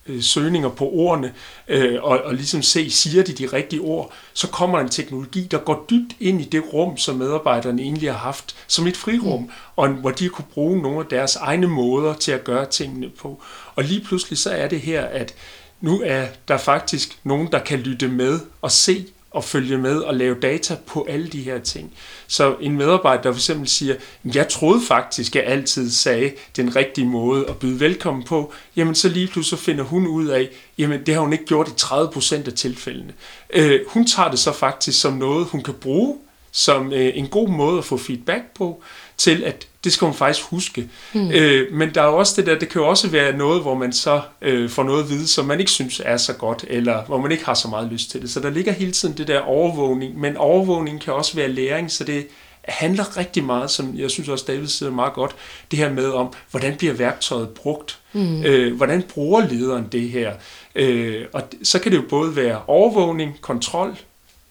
øh, 0.08 0.24
søgninger 0.24 0.70
på 0.70 0.90
ordene, 0.90 1.34
øh, 1.68 2.04
og, 2.04 2.22
og 2.24 2.34
ligesom 2.34 2.62
se, 2.62 2.90
siger 2.90 3.24
de 3.24 3.34
de 3.34 3.46
rigtige 3.46 3.82
ord, 3.82 4.12
så 4.34 4.48
kommer 4.48 4.80
en 4.80 4.90
teknologi, 4.90 5.48
der 5.52 5.58
går 5.58 5.86
dybt 5.90 6.16
ind 6.20 6.42
i 6.42 6.44
det 6.44 6.64
rum, 6.74 6.98
som 6.98 7.16
medarbejderne 7.16 7.82
egentlig 7.82 8.12
har 8.12 8.20
haft 8.20 8.56
som 8.68 8.88
et 8.88 8.98
frirum, 8.98 9.42
mm. 9.42 9.50
og 9.76 9.90
hvor 9.90 10.12
de 10.12 10.30
kunne 10.30 10.46
bruge 10.54 10.82
nogle 10.82 11.00
af 11.00 11.06
deres 11.06 11.36
egne 11.36 11.68
måder 11.68 12.14
til 12.14 12.32
at 12.32 12.44
gøre 12.44 12.66
tingene 12.66 13.10
på. 13.10 13.42
Og 13.76 13.84
lige 13.84 14.02
pludselig 14.02 14.38
så 14.38 14.50
er 14.50 14.68
det 14.68 14.82
her, 14.82 15.06
at 15.06 15.34
nu 15.82 16.02
er 16.06 16.26
der 16.48 16.58
faktisk 16.58 17.20
nogen, 17.24 17.52
der 17.52 17.60
kan 17.60 17.80
lytte 17.80 18.08
med 18.08 18.40
og 18.62 18.72
se, 18.72 19.06
at 19.38 19.44
følge 19.44 19.78
med 19.78 19.98
og 19.98 20.16
lave 20.16 20.36
data 20.42 20.76
på 20.88 21.06
alle 21.10 21.28
de 21.28 21.42
her 21.42 21.60
ting. 21.60 21.94
Så 22.28 22.56
en 22.62 22.78
medarbejder, 22.78 23.22
der 23.22 23.32
for 23.32 23.40
eksempel 23.40 23.68
siger, 23.68 23.96
jeg 24.24 24.48
troede 24.48 24.82
faktisk, 24.82 25.36
at 25.36 25.44
jeg 25.44 25.52
altid 25.52 25.92
sagde 25.92 26.32
den 26.56 26.76
rigtige 26.76 27.08
måde 27.08 27.46
at 27.50 27.58
byde 27.58 27.80
velkommen 27.80 28.24
på, 28.24 28.54
jamen 28.76 28.96
så 28.96 29.10
lige 29.10 29.28
pludselig 29.28 29.60
finder 29.60 29.84
hun 29.84 30.08
ud 30.08 30.28
af, 30.28 30.50
jamen 30.78 31.06
det 31.06 31.14
har 31.14 31.22
hun 31.22 31.34
ikke 31.34 31.46
gjort 31.46 31.68
i 31.68 31.72
30% 31.72 32.36
af 32.48 32.54
tilfældene. 32.54 33.14
Øh, 33.50 33.80
hun 33.88 34.08
tager 34.08 34.30
det 34.30 34.40
så 34.40 34.52
faktisk 34.52 35.02
som 35.02 35.14
noget, 35.14 35.48
hun 35.48 35.64
kan 35.64 35.74
bruge 35.74 36.18
som 36.52 36.94
øh, 36.94 37.12
en 37.18 37.28
god 37.28 37.50
måde 37.50 37.78
at 37.78 37.86
få 37.86 37.98
feedback 37.98 38.44
på, 38.56 38.82
til 39.18 39.44
at 39.44 39.68
det 39.88 39.94
skal 39.94 40.06
hun 40.06 40.14
faktisk 40.14 40.46
huske. 40.46 40.90
Mm. 41.14 41.32
Øh, 41.32 41.74
men 41.74 41.96
der 41.96 42.02
er 42.02 42.06
også 42.06 42.34
det 42.38 42.46
der, 42.46 42.60
det 42.60 42.70
kan 42.70 42.82
jo 42.82 42.88
også 42.88 43.08
være 43.08 43.38
noget, 43.38 43.62
hvor 43.62 43.76
man 43.76 43.94
så 43.94 44.22
øh, 44.42 44.70
får 44.70 44.84
noget 44.84 45.04
at 45.04 45.10
vide, 45.10 45.28
som 45.28 45.46
man 45.46 45.60
ikke 45.60 45.72
synes 45.72 46.02
er 46.06 46.18
så 46.18 46.34
godt, 46.34 46.66
eller 46.68 47.04
hvor 47.04 47.18
man 47.18 47.32
ikke 47.32 47.46
har 47.46 47.54
så 47.54 47.68
meget 47.68 47.92
lyst 47.92 48.12
til 48.12 48.22
det. 48.22 48.30
Så 48.30 48.40
der 48.40 48.50
ligger 48.50 48.72
hele 48.72 48.92
tiden 48.92 49.18
det 49.18 49.28
der 49.28 49.40
overvågning, 49.40 50.20
men 50.20 50.38
overvågning 50.38 51.02
kan 51.02 51.14
også 51.14 51.36
være 51.36 51.48
læring, 51.48 51.92
så 51.92 52.04
det 52.04 52.28
handler 52.64 53.18
rigtig 53.18 53.44
meget, 53.44 53.72
som 53.72 53.94
jeg 53.98 54.12
synes 54.12 54.30
også 54.30 54.46
David 54.48 54.68
siger 54.68 54.92
meget 54.92 55.14
godt, 55.14 55.36
det 55.72 55.80
her 55.80 55.90
med 55.94 56.10
om, 56.10 56.34
hvordan 56.52 56.76
bliver 56.76 56.94
værktøjet 56.94 57.50
brugt? 57.50 58.00
Mm. 58.14 58.44
Øh, 58.44 58.76
hvordan 58.76 59.04
bruger 59.14 59.48
lederen 59.48 59.88
det 59.92 60.10
her? 60.10 60.34
Øh, 60.76 61.26
og 61.34 61.42
så 61.64 61.80
kan 61.80 61.92
det 61.92 61.98
jo 61.98 62.04
både 62.10 62.36
være 62.36 62.62
overvågning, 62.68 63.42
kontrol, 63.42 63.98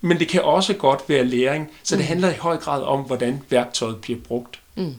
men 0.01 0.19
det 0.19 0.29
kan 0.29 0.43
også 0.43 0.75
godt 0.75 1.01
være 1.09 1.25
læring, 1.25 1.71
så 1.83 1.97
det 1.97 2.05
mm. 2.05 2.09
handler 2.09 2.31
i 2.31 2.37
høj 2.41 2.57
grad 2.57 2.83
om, 2.83 3.01
hvordan 3.01 3.43
værktøjet 3.51 3.97
bliver 3.97 4.19
brugt. 4.29 4.61
Mm. 4.75 4.95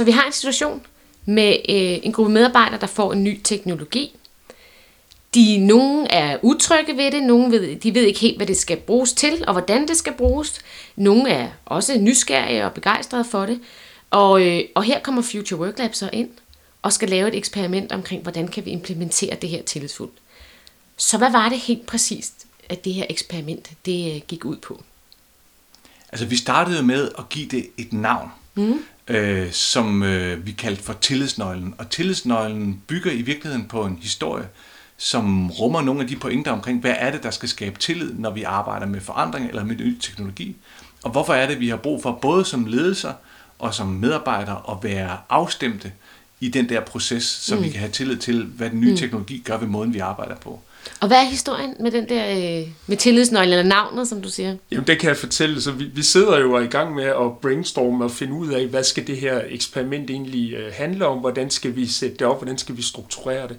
Så 0.00 0.04
vi 0.04 0.10
har 0.10 0.26
en 0.26 0.32
situation 0.32 0.86
med 1.24 1.52
øh, 1.52 1.98
en 2.02 2.12
gruppe 2.12 2.32
medarbejdere, 2.32 2.80
der 2.80 2.86
får 2.86 3.12
en 3.12 3.24
ny 3.24 3.40
teknologi. 3.44 4.16
De, 5.34 5.66
nogle 5.66 6.12
er 6.12 6.38
utrygge 6.42 6.96
ved 6.96 7.10
det, 7.10 7.22
nogle 7.22 7.50
ved, 7.50 7.76
de 7.76 7.94
ved 7.94 8.02
ikke 8.02 8.20
helt, 8.20 8.36
hvad 8.36 8.46
det 8.46 8.56
skal 8.56 8.76
bruges 8.76 9.12
til, 9.12 9.44
og 9.46 9.52
hvordan 9.52 9.88
det 9.88 9.96
skal 9.96 10.12
bruges. 10.12 10.60
Nogle 10.96 11.30
er 11.30 11.48
også 11.64 11.98
nysgerrige 11.98 12.64
og 12.64 12.72
begejstrede 12.72 13.24
for 13.24 13.46
det. 13.46 13.60
Og, 14.10 14.46
øh, 14.46 14.60
og 14.74 14.82
her 14.82 15.00
kommer 15.00 15.22
Future 15.22 15.60
Work 15.60 15.78
Lab 15.78 15.94
så 15.94 16.10
ind 16.12 16.30
og 16.82 16.92
skal 16.92 17.08
lave 17.08 17.28
et 17.28 17.34
eksperiment 17.34 17.92
omkring, 17.92 18.22
hvordan 18.22 18.48
kan 18.48 18.64
vi 18.64 18.70
implementere 18.70 19.36
det 19.42 19.48
her 19.48 19.62
tillidsfuldt. 19.62 20.14
Så 21.00 21.18
hvad 21.18 21.30
var 21.30 21.48
det 21.48 21.58
helt 21.58 21.86
præcist, 21.86 22.46
at 22.68 22.84
det 22.84 22.94
her 22.94 23.06
eksperiment 23.10 23.70
det 23.84 24.14
øh, 24.14 24.20
gik 24.28 24.44
ud 24.44 24.56
på? 24.56 24.82
Altså 26.12 26.26
vi 26.26 26.36
startede 26.36 26.82
med 26.82 27.10
at 27.18 27.28
give 27.28 27.48
det 27.48 27.66
et 27.76 27.92
navn, 27.92 28.30
mm. 28.54 28.84
øh, 29.08 29.52
som 29.52 30.02
øh, 30.02 30.46
vi 30.46 30.52
kaldte 30.52 30.82
for 30.82 30.92
tillidsnøglen. 30.92 31.74
Og 31.78 31.90
tillidsnøglen 31.90 32.82
bygger 32.86 33.12
i 33.12 33.22
virkeligheden 33.22 33.68
på 33.68 33.84
en 33.84 33.98
historie, 34.02 34.48
som 34.96 35.50
rummer 35.50 35.82
nogle 35.82 36.00
af 36.00 36.08
de 36.08 36.16
pointer 36.16 36.50
omkring, 36.50 36.80
hvad 36.80 36.94
er 36.98 37.10
det, 37.10 37.22
der 37.22 37.30
skal 37.30 37.48
skabe 37.48 37.78
tillid, 37.78 38.12
når 38.12 38.30
vi 38.30 38.42
arbejder 38.42 38.86
med 38.86 39.00
forandring 39.00 39.48
eller 39.48 39.64
med 39.64 39.76
ny 39.76 39.98
teknologi. 39.98 40.56
Og 41.02 41.10
hvorfor 41.10 41.34
er 41.34 41.46
det, 41.46 41.60
vi 41.60 41.68
har 41.68 41.76
brug 41.76 42.02
for 42.02 42.18
både 42.22 42.44
som 42.44 42.64
ledelser 42.64 43.12
og 43.58 43.74
som 43.74 43.86
medarbejdere 43.86 44.62
at 44.70 44.76
være 44.82 45.18
afstemte 45.28 45.92
i 46.40 46.48
den 46.48 46.68
der 46.68 46.80
proces, 46.80 47.24
så 47.24 47.56
mm. 47.56 47.62
vi 47.62 47.68
kan 47.68 47.80
have 47.80 47.92
tillid 47.92 48.16
til, 48.16 48.44
hvad 48.44 48.70
den 48.70 48.80
nye 48.80 48.90
mm. 48.90 48.96
teknologi 48.96 49.42
gør 49.44 49.56
ved 49.56 49.68
måden, 49.68 49.94
vi 49.94 49.98
arbejder 49.98 50.36
på. 50.36 50.60
Og 51.00 51.08
hvad 51.08 51.18
er 51.18 51.24
historien 51.24 51.74
med 51.80 51.90
den 51.90 52.08
der, 52.08 52.30
øh, 52.30 52.68
med 52.86 52.96
tillidsnøglen 52.96 53.52
eller 53.52 53.68
navnet, 53.68 54.08
som 54.08 54.22
du 54.22 54.28
siger? 54.28 54.56
Jamen 54.70 54.86
det 54.86 54.98
kan 54.98 55.08
jeg 55.08 55.16
fortælle. 55.16 55.62
Så 55.62 55.72
vi, 55.72 55.84
vi 55.84 56.02
sidder 56.02 56.38
jo 56.38 56.58
i 56.58 56.66
gang 56.66 56.94
med 56.94 57.04
at 57.04 57.38
brainstorme 57.42 58.04
og 58.04 58.10
finde 58.10 58.32
ud 58.32 58.48
af, 58.48 58.66
hvad 58.66 58.84
skal 58.84 59.06
det 59.06 59.16
her 59.16 59.40
eksperiment 59.48 60.10
egentlig 60.10 60.52
øh, 60.52 60.72
handle 60.72 61.06
om? 61.06 61.18
Hvordan 61.18 61.50
skal 61.50 61.76
vi 61.76 61.86
sætte 61.86 62.16
det 62.16 62.26
op? 62.26 62.38
Hvordan 62.38 62.58
skal 62.58 62.76
vi 62.76 62.82
strukturere 62.82 63.48
det? 63.48 63.56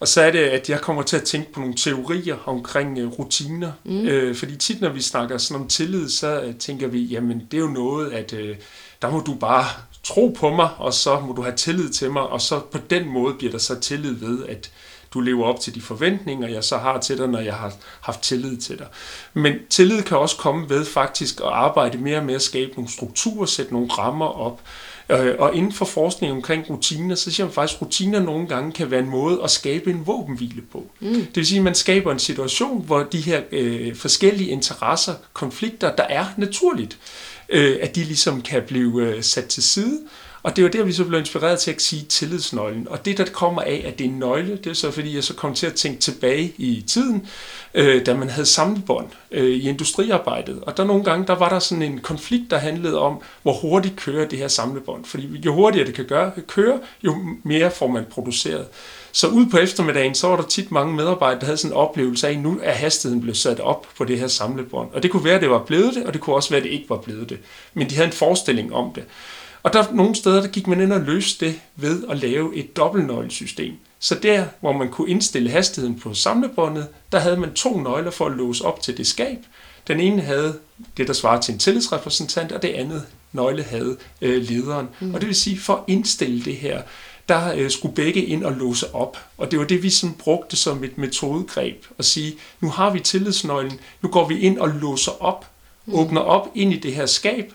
Og 0.00 0.08
så 0.08 0.20
er 0.20 0.30
det, 0.30 0.38
at 0.38 0.70
jeg 0.70 0.80
kommer 0.80 1.02
til 1.02 1.16
at 1.16 1.22
tænke 1.22 1.52
på 1.52 1.60
nogle 1.60 1.74
teorier 1.74 2.36
omkring 2.48 2.98
øh, 2.98 3.08
rutiner. 3.08 3.72
Mm. 3.84 4.06
Øh, 4.06 4.36
fordi 4.36 4.56
tit, 4.56 4.80
når 4.80 4.88
vi 4.88 5.02
snakker 5.02 5.38
sådan 5.38 5.62
om 5.62 5.68
tillid, 5.68 6.08
så 6.08 6.40
øh, 6.40 6.54
tænker 6.54 6.86
vi, 6.86 7.02
jamen 7.02 7.42
det 7.50 7.56
er 7.56 7.60
jo 7.60 7.66
noget, 7.68 8.12
at 8.12 8.32
øh, 8.32 8.56
der 9.02 9.10
må 9.10 9.20
du 9.20 9.34
bare 9.34 9.64
tro 10.02 10.36
på 10.38 10.50
mig, 10.50 10.68
og 10.78 10.94
så 10.94 11.20
må 11.20 11.32
du 11.32 11.42
have 11.42 11.56
tillid 11.56 11.88
til 11.88 12.10
mig, 12.10 12.22
og 12.22 12.40
så 12.40 12.60
på 12.60 12.78
den 12.90 13.08
måde 13.08 13.34
bliver 13.34 13.50
der 13.50 13.58
så 13.58 13.80
tillid 13.80 14.14
ved, 14.14 14.46
at 14.48 14.70
du 15.14 15.20
lever 15.20 15.44
op 15.44 15.60
til 15.60 15.74
de 15.74 15.80
forventninger, 15.80 16.48
jeg 16.48 16.64
så 16.64 16.78
har 16.78 17.00
til 17.00 17.18
dig, 17.18 17.28
når 17.28 17.38
jeg 17.38 17.54
har 17.54 17.72
haft 18.00 18.22
tillid 18.22 18.56
til 18.56 18.78
dig. 18.78 18.86
Men 19.34 19.54
tillid 19.70 20.02
kan 20.02 20.16
også 20.16 20.36
komme 20.36 20.70
ved 20.70 20.84
faktisk 20.84 21.40
at 21.40 21.46
arbejde 21.46 21.98
mere 21.98 22.24
med 22.24 22.34
at 22.34 22.42
skabe 22.42 22.72
nogle 22.72 22.90
strukturer, 22.90 23.46
sætte 23.46 23.72
nogle 23.72 23.88
rammer 23.88 24.26
op, 24.26 24.60
Øh, 25.10 25.34
og 25.38 25.54
inden 25.54 25.72
for 25.72 25.84
forskning 25.84 26.32
omkring 26.32 26.70
rutiner, 26.70 27.14
så 27.14 27.30
siger 27.30 27.46
man 27.46 27.52
faktisk, 27.52 27.76
at 27.76 27.82
rutiner 27.82 28.20
nogle 28.20 28.48
gange 28.48 28.72
kan 28.72 28.90
være 28.90 29.00
en 29.00 29.08
måde 29.08 29.40
at 29.44 29.50
skabe 29.50 29.90
en 29.90 30.06
våbenhvile 30.06 30.62
på. 30.72 30.86
Mm. 31.00 31.14
Det 31.14 31.36
vil 31.36 31.46
sige, 31.46 31.58
at 31.58 31.64
man 31.64 31.74
skaber 31.74 32.12
en 32.12 32.18
situation, 32.18 32.84
hvor 32.86 33.02
de 33.02 33.20
her 33.20 33.40
øh, 33.52 33.96
forskellige 33.96 34.50
interesser, 34.50 35.14
konflikter, 35.32 35.96
der 35.96 36.02
er 36.02 36.26
naturligt, 36.36 36.98
øh, 37.48 37.76
at 37.80 37.96
de 37.96 38.04
ligesom 38.04 38.42
kan 38.42 38.62
blive 38.66 39.02
øh, 39.02 39.22
sat 39.22 39.44
til 39.44 39.62
side, 39.62 40.00
og 40.42 40.56
det 40.56 40.64
var 40.64 40.70
der, 40.70 40.82
vi 40.82 40.92
så 40.92 41.04
blev 41.04 41.20
inspireret 41.20 41.58
til 41.58 41.70
at 41.70 41.82
sige 41.82 42.02
tillidsnøglen. 42.02 42.88
Og 42.88 43.04
det, 43.04 43.18
der 43.18 43.24
kommer 43.24 43.62
af, 43.62 43.84
at 43.86 43.98
det 43.98 44.04
er 44.04 44.08
en 44.08 44.18
nøgle, 44.18 44.56
det 44.56 44.66
er 44.66 44.74
så 44.74 44.90
fordi, 44.90 45.14
jeg 45.14 45.24
så 45.24 45.34
kom 45.34 45.54
til 45.54 45.66
at 45.66 45.74
tænke 45.74 46.00
tilbage 46.00 46.54
i 46.58 46.84
tiden, 46.86 47.26
øh, 47.74 48.06
da 48.06 48.14
man 48.14 48.30
havde 48.30 48.46
samlebånd 48.46 49.06
øh, 49.30 49.50
i 49.50 49.68
industriarbejdet. 49.68 50.60
Og 50.62 50.76
der 50.76 50.84
nogle 50.84 51.04
gange, 51.04 51.26
der 51.26 51.34
var 51.34 51.48
der 51.48 51.58
sådan 51.58 51.82
en 51.82 51.98
konflikt, 51.98 52.50
der 52.50 52.58
handlede 52.58 52.98
om, 52.98 53.22
hvor 53.42 53.52
hurtigt 53.52 53.96
kører 53.96 54.28
det 54.28 54.38
her 54.38 54.48
samlebånd. 54.48 55.04
Fordi 55.04 55.40
jo 55.44 55.54
hurtigere 55.54 55.86
det 55.86 55.94
kan 55.94 56.04
gøre, 56.04 56.32
køre, 56.48 56.80
jo 57.02 57.16
mere 57.42 57.70
får 57.70 57.86
man 57.86 58.04
produceret. 58.10 58.66
Så 59.12 59.28
ud 59.28 59.46
på 59.46 59.56
eftermiddagen, 59.56 60.14
så 60.14 60.28
var 60.28 60.36
der 60.36 60.42
tit 60.42 60.70
mange 60.70 60.94
medarbejdere, 60.94 61.40
der 61.40 61.46
havde 61.46 61.56
sådan 61.56 61.72
en 61.72 61.76
oplevelse 61.76 62.28
af, 62.28 62.32
at 62.32 62.38
nu 62.38 62.60
er 62.62 62.72
hastigheden 62.72 63.20
blevet 63.20 63.36
sat 63.36 63.60
op 63.60 63.86
på 63.98 64.04
det 64.04 64.18
her 64.18 64.28
samlebånd. 64.28 64.88
Og 64.92 65.02
det 65.02 65.10
kunne 65.10 65.24
være, 65.24 65.34
at 65.34 65.40
det 65.40 65.50
var 65.50 65.64
blevet 65.64 65.94
det, 65.94 66.06
og 66.06 66.12
det 66.12 66.20
kunne 66.20 66.36
også 66.36 66.50
være, 66.50 66.58
at 66.58 66.64
det 66.64 66.70
ikke 66.70 66.90
var 66.90 66.96
blevet 66.96 67.30
det. 67.30 67.38
Men 67.74 67.90
de 67.90 67.94
havde 67.94 68.06
en 68.06 68.12
forestilling 68.12 68.74
om 68.74 68.92
det. 68.94 69.04
Og 69.62 69.72
der 69.72 69.92
nogle 69.92 70.14
steder, 70.14 70.40
der 70.40 70.48
gik 70.48 70.66
man 70.66 70.80
ind 70.80 70.92
og 70.92 71.00
løste 71.00 71.46
det 71.46 71.60
ved 71.76 72.04
at 72.10 72.18
lave 72.18 72.56
et 72.56 72.76
dobbeltnøglesystem. 72.76 73.74
Så 73.98 74.14
der, 74.14 74.44
hvor 74.60 74.72
man 74.72 74.88
kunne 74.88 75.10
indstille 75.10 75.50
hastigheden 75.50 76.00
på 76.00 76.14
samlebåndet, 76.14 76.88
der 77.12 77.18
havde 77.18 77.36
man 77.36 77.52
to 77.52 77.80
nøgler 77.80 78.10
for 78.10 78.26
at 78.26 78.32
låse 78.32 78.64
op 78.64 78.82
til 78.82 78.96
det 78.96 79.06
skab. 79.06 79.38
Den 79.88 80.00
ene 80.00 80.22
havde 80.22 80.58
det, 80.96 81.06
der 81.06 81.12
svarer 81.12 81.40
til 81.40 81.52
en 81.52 81.58
tillidsrepræsentant, 81.58 82.52
og 82.52 82.62
det 82.62 82.68
andet 82.68 83.06
nøgle 83.32 83.62
havde 83.62 83.96
øh, 84.20 84.42
lederen. 84.42 84.88
Mm. 85.00 85.14
Og 85.14 85.20
det 85.20 85.26
vil 85.26 85.36
sige, 85.36 85.58
for 85.58 85.74
at 85.74 85.82
indstille 85.86 86.44
det 86.44 86.56
her, 86.56 86.82
der 87.28 87.54
øh, 87.54 87.70
skulle 87.70 87.94
begge 87.94 88.24
ind 88.24 88.44
og 88.44 88.52
låse 88.52 88.94
op. 88.94 89.18
Og 89.38 89.50
det 89.50 89.58
var 89.58 89.64
det, 89.64 89.82
vi 89.82 89.90
sådan 89.90 90.14
brugte 90.14 90.56
som 90.56 90.84
et 90.84 90.98
metodegreb. 90.98 91.84
At 91.98 92.04
sige, 92.04 92.34
nu 92.60 92.68
har 92.68 92.90
vi 92.90 93.00
tillidsnøglen, 93.00 93.80
nu 94.02 94.08
går 94.08 94.28
vi 94.28 94.38
ind 94.38 94.58
og 94.58 94.68
låser 94.68 95.22
op, 95.22 95.46
mm. 95.86 95.94
åbner 95.94 96.20
op 96.20 96.48
ind 96.54 96.72
i 96.72 96.78
det 96.78 96.94
her 96.94 97.06
skab, 97.06 97.52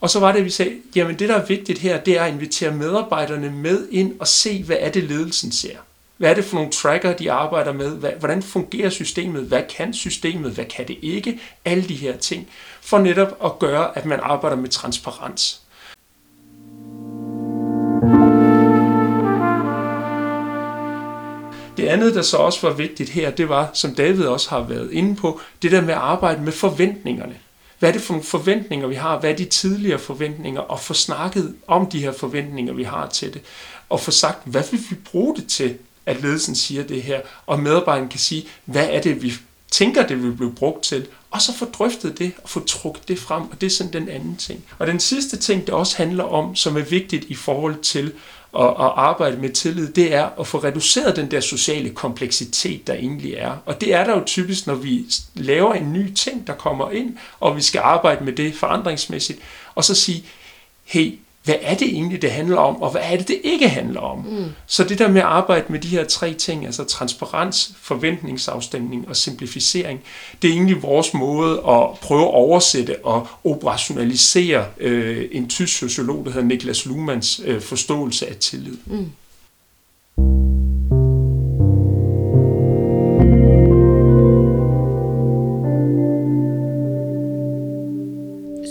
og 0.00 0.10
så 0.10 0.20
var 0.20 0.32
det, 0.32 0.38
at 0.38 0.44
vi 0.44 0.50
sagde, 0.50 0.72
jamen 0.96 1.18
det, 1.18 1.28
der 1.28 1.34
er 1.34 1.46
vigtigt 1.46 1.78
her, 1.78 2.00
det 2.00 2.18
er 2.18 2.22
at 2.22 2.32
invitere 2.32 2.70
medarbejderne 2.70 3.50
med 3.50 3.88
ind 3.90 4.20
og 4.20 4.28
se, 4.28 4.62
hvad 4.62 4.76
er 4.80 4.90
det, 4.90 5.04
ledelsen 5.04 5.52
ser. 5.52 5.76
Hvad 6.16 6.30
er 6.30 6.34
det 6.34 6.44
for 6.44 6.54
nogle 6.54 6.70
tracker, 6.70 7.12
de 7.12 7.32
arbejder 7.32 7.72
med? 7.72 7.96
Hvordan 8.18 8.42
fungerer 8.42 8.90
systemet? 8.90 9.42
Hvad 9.42 9.62
kan 9.76 9.94
systemet? 9.94 10.52
Hvad 10.52 10.64
kan 10.64 10.88
det 10.88 10.96
ikke? 11.02 11.40
Alle 11.64 11.88
de 11.88 11.94
her 11.94 12.16
ting. 12.16 12.48
For 12.80 12.98
netop 12.98 13.38
at 13.44 13.58
gøre, 13.58 13.98
at 13.98 14.06
man 14.06 14.20
arbejder 14.22 14.56
med 14.56 14.68
transparens. 14.68 15.60
Det 21.76 21.88
andet, 21.88 22.14
der 22.14 22.22
så 22.22 22.36
også 22.36 22.66
var 22.68 22.74
vigtigt 22.74 23.10
her, 23.10 23.30
det 23.30 23.48
var, 23.48 23.70
som 23.74 23.94
David 23.94 24.24
også 24.24 24.50
har 24.50 24.60
været 24.60 24.92
inde 24.92 25.16
på, 25.16 25.40
det 25.62 25.72
der 25.72 25.80
med 25.80 25.94
at 25.94 26.00
arbejde 26.00 26.42
med 26.42 26.52
forventningerne. 26.52 27.34
Hvad 27.80 27.88
er 27.88 27.92
det 27.92 28.02
for 28.02 28.12
nogle 28.12 28.24
forventninger, 28.24 28.86
vi 28.86 28.94
har? 28.94 29.20
Hvad 29.20 29.30
er 29.30 29.36
de 29.36 29.44
tidligere 29.44 29.98
forventninger? 29.98 30.60
Og 30.60 30.80
få 30.80 30.94
snakket 30.94 31.54
om 31.66 31.86
de 31.86 32.00
her 32.00 32.12
forventninger, 32.12 32.72
vi 32.72 32.82
har 32.82 33.08
til 33.08 33.34
det. 33.34 33.42
Og 33.88 34.00
få 34.00 34.10
sagt, 34.10 34.38
hvad 34.44 34.62
vil 34.70 34.80
vi 34.90 34.94
bruge 34.94 35.36
det 35.36 35.46
til, 35.46 35.78
at 36.06 36.22
ledelsen 36.22 36.54
siger 36.54 36.82
det 36.82 37.02
her? 37.02 37.20
Og 37.46 37.60
medarbejderen 37.60 38.08
kan 38.08 38.20
sige, 38.20 38.46
hvad 38.64 38.88
er 38.90 39.00
det, 39.00 39.22
vi 39.22 39.32
tænker, 39.70 40.06
det 40.06 40.22
vil 40.22 40.32
blive 40.32 40.52
brugt 40.52 40.82
til? 40.82 41.06
Og 41.30 41.42
så 41.42 41.54
få 41.54 41.64
drøftet 41.64 42.18
det 42.18 42.32
og 42.42 42.48
få 42.48 42.60
trukket 42.60 43.08
det 43.08 43.18
frem. 43.18 43.42
Og 43.42 43.60
det 43.60 43.66
er 43.66 43.70
sådan 43.70 43.92
den 43.92 44.08
anden 44.08 44.36
ting. 44.36 44.64
Og 44.78 44.86
den 44.86 45.00
sidste 45.00 45.36
ting, 45.36 45.66
det 45.66 45.74
også 45.74 45.96
handler 45.96 46.24
om, 46.24 46.56
som 46.56 46.76
er 46.76 46.80
vigtigt 46.80 47.24
i 47.24 47.34
forhold 47.34 47.76
til 47.76 48.12
at, 48.58 48.64
at 48.64 48.92
arbejde 48.96 49.36
med 49.36 49.50
tillid, 49.50 49.88
det 49.88 50.14
er 50.14 50.28
at 50.40 50.46
få 50.46 50.58
reduceret 50.58 51.16
den 51.16 51.30
der 51.30 51.40
sociale 51.40 51.90
kompleksitet, 51.90 52.86
der 52.86 52.94
egentlig 52.94 53.34
er. 53.34 53.56
Og 53.66 53.80
det 53.80 53.94
er 53.94 54.04
der 54.04 54.18
jo 54.18 54.22
typisk, 54.26 54.66
når 54.66 54.74
vi 54.74 55.04
laver 55.34 55.74
en 55.74 55.92
ny 55.92 56.12
ting, 56.12 56.46
der 56.46 56.54
kommer 56.54 56.90
ind, 56.90 57.16
og 57.40 57.56
vi 57.56 57.62
skal 57.62 57.78
arbejde 57.78 58.24
med 58.24 58.32
det 58.32 58.54
forandringsmæssigt, 58.54 59.38
og 59.74 59.84
så 59.84 59.94
sige, 59.94 60.24
hey, 60.84 61.18
hvad 61.44 61.54
er 61.62 61.74
det 61.74 61.88
egentlig, 61.88 62.22
det 62.22 62.30
handler 62.30 62.56
om, 62.56 62.82
og 62.82 62.90
hvad 62.90 63.00
er 63.04 63.16
det, 63.16 63.28
det 63.28 63.40
ikke 63.44 63.68
handler 63.68 64.00
om. 64.00 64.18
Mm. 64.18 64.44
Så 64.66 64.84
det 64.84 64.98
der 64.98 65.08
med 65.08 65.20
at 65.20 65.26
arbejde 65.26 65.64
med 65.68 65.78
de 65.78 65.88
her 65.88 66.04
tre 66.04 66.34
ting, 66.34 66.66
altså 66.66 66.84
transparens, 66.84 67.72
forventningsafstemning 67.82 69.08
og 69.08 69.16
simplificering, 69.16 70.00
det 70.42 70.50
er 70.50 70.54
egentlig 70.54 70.82
vores 70.82 71.14
måde 71.14 71.52
at 71.52 71.98
prøve 72.02 72.22
at 72.22 72.34
oversætte 72.34 73.04
og 73.04 73.26
operationalisere 73.44 74.66
øh, 74.78 75.28
en 75.32 75.48
tysk 75.48 75.78
sociolog, 75.78 76.24
der 76.24 76.30
hedder 76.30 76.46
Niklas 76.46 76.86
Luhmanns 76.86 77.40
øh, 77.44 77.60
forståelse 77.60 78.26
af 78.28 78.36
tillid. 78.36 78.76
Mm. 78.86 79.10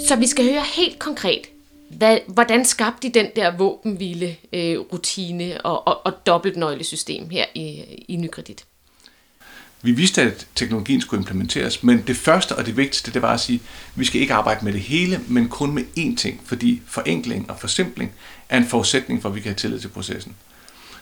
Så 0.07 0.15
vi 0.15 0.27
skal 0.27 0.45
høre 0.45 0.63
helt 0.75 0.99
konkret, 0.99 1.41
hvad, 1.99 2.17
hvordan 2.27 2.65
skabte 2.65 3.07
de 3.07 3.19
den 3.19 3.27
der 3.35 3.57
våbenhvile 3.57 4.35
øh, 4.53 4.79
rutine 4.79 5.61
og, 5.61 5.87
og, 5.87 6.05
og 6.05 6.25
dobbeltnøglesystem 6.25 7.29
her 7.29 7.45
i, 7.55 7.83
i 8.07 8.15
Nykredit? 8.15 8.65
Vi 9.81 9.91
vidste, 9.91 10.21
at 10.21 10.47
teknologien 10.55 11.01
skulle 11.01 11.21
implementeres, 11.21 11.83
men 11.83 12.03
det 12.07 12.17
første 12.17 12.55
og 12.55 12.65
det 12.65 12.77
vigtigste, 12.77 13.13
det 13.13 13.21
var 13.21 13.33
at 13.33 13.39
sige, 13.39 13.61
at 13.93 13.99
vi 13.99 14.05
skal 14.05 14.21
ikke 14.21 14.33
arbejde 14.33 14.65
med 14.65 14.73
det 14.73 14.81
hele, 14.81 15.21
men 15.27 15.49
kun 15.49 15.71
med 15.71 15.83
én 15.97 16.15
ting, 16.15 16.41
fordi 16.45 16.81
forenkling 16.87 17.49
og 17.51 17.59
forsimpling 17.59 18.11
er 18.49 18.57
en 18.57 18.65
forudsætning 18.65 19.21
for, 19.21 19.29
at 19.29 19.35
vi 19.35 19.39
kan 19.39 19.49
have 19.49 19.55
tillid 19.55 19.79
til 19.79 19.87
processen. 19.87 20.35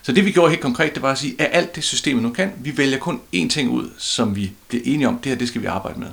Så 0.01 0.12
det 0.12 0.25
vi 0.25 0.32
gjorde 0.32 0.50
helt 0.50 0.62
konkret, 0.62 0.94
det 0.94 1.01
var 1.01 1.12
at 1.12 1.18
sige, 1.18 1.36
at 1.39 1.50
alt 1.51 1.75
det 1.75 1.84
systemet 1.84 2.24
nu 2.24 2.30
kan, 2.30 2.51
vi 2.60 2.77
vælger 2.77 2.98
kun 2.98 3.22
én 3.36 3.50
ting 3.50 3.70
ud, 3.70 3.89
som 3.98 4.36
vi 4.36 4.51
bliver 4.68 4.84
enige 4.86 5.08
om, 5.08 5.20
det 5.20 5.30
her 5.30 5.38
det 5.38 5.48
skal 5.48 5.62
vi 5.62 5.68
arbejde 5.68 6.00
med. 6.00 6.10